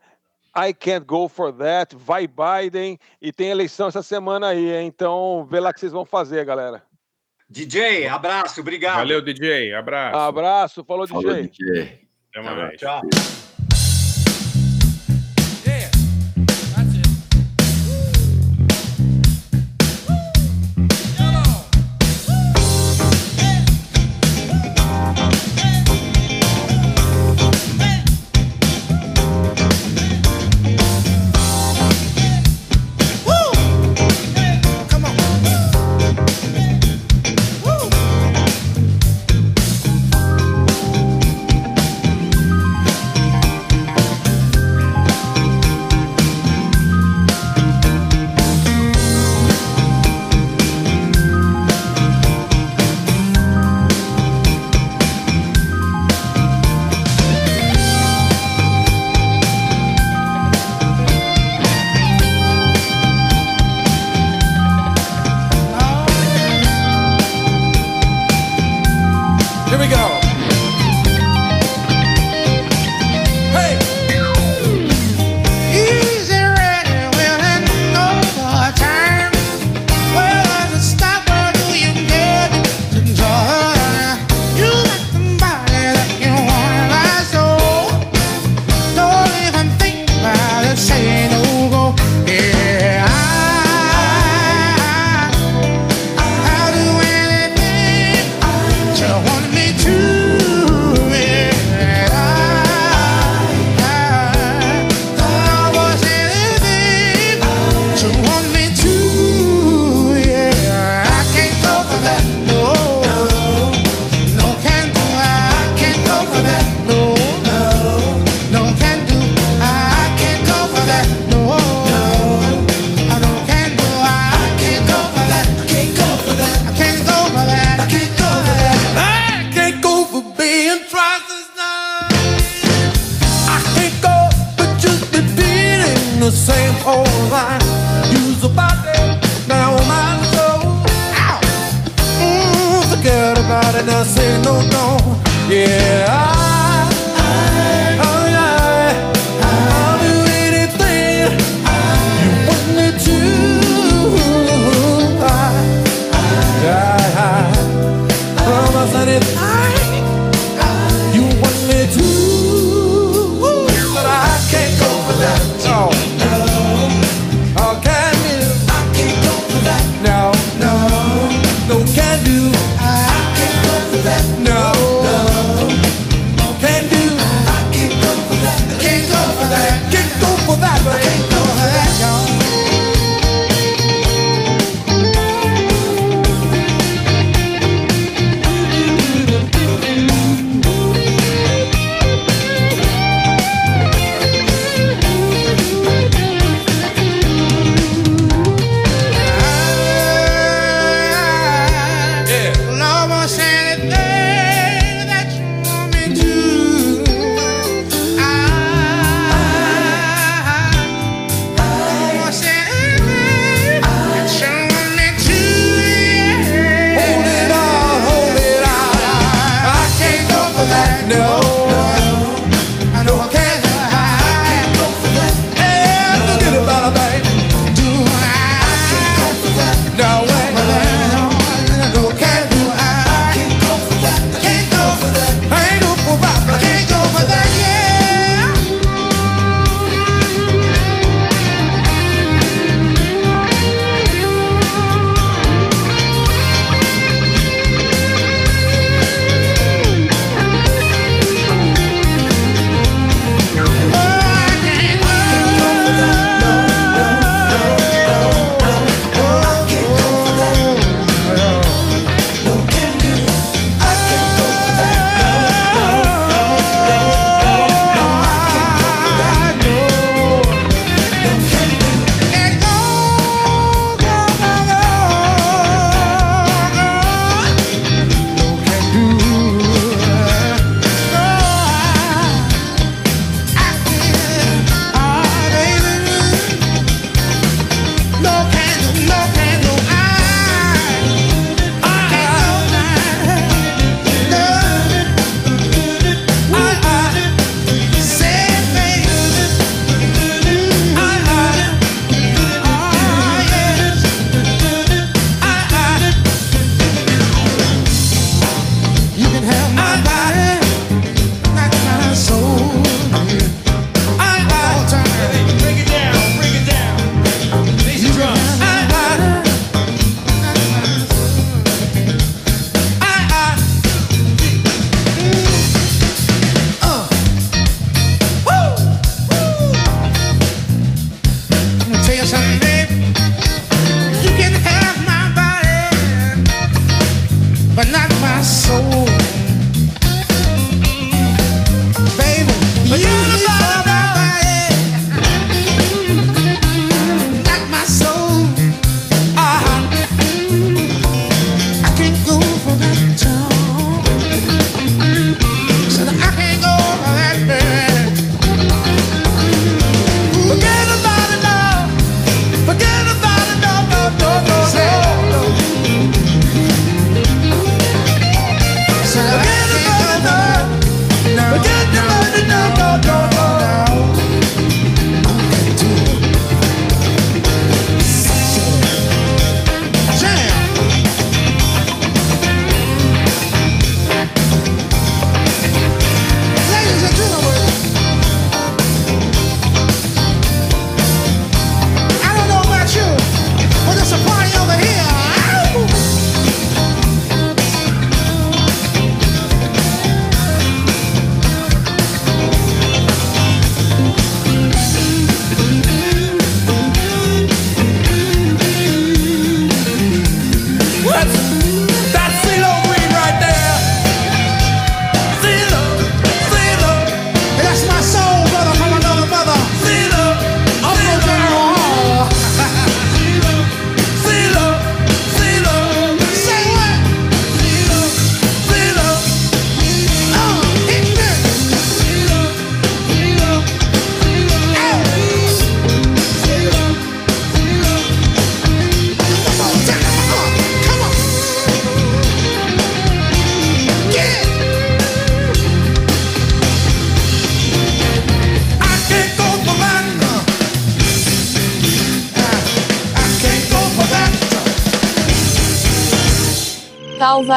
[0.56, 1.96] I can't go for that.
[1.96, 2.98] Vai Biden.
[3.22, 4.88] E tem eleição essa semana aí, hein?
[4.88, 6.84] então vê lá o que vocês vão fazer, galera.
[7.50, 8.98] DJ, abraço, obrigado.
[8.98, 9.74] Valeu, DJ.
[9.74, 10.18] Abraço.
[10.18, 11.48] Abraço, falou, Falou, DJ.
[11.50, 12.10] DJ.
[12.32, 12.80] Até mais.
[12.80, 13.02] Tchau.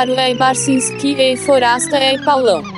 [0.03, 2.72] Álvaro e Barcinski e Forasta e Paulão.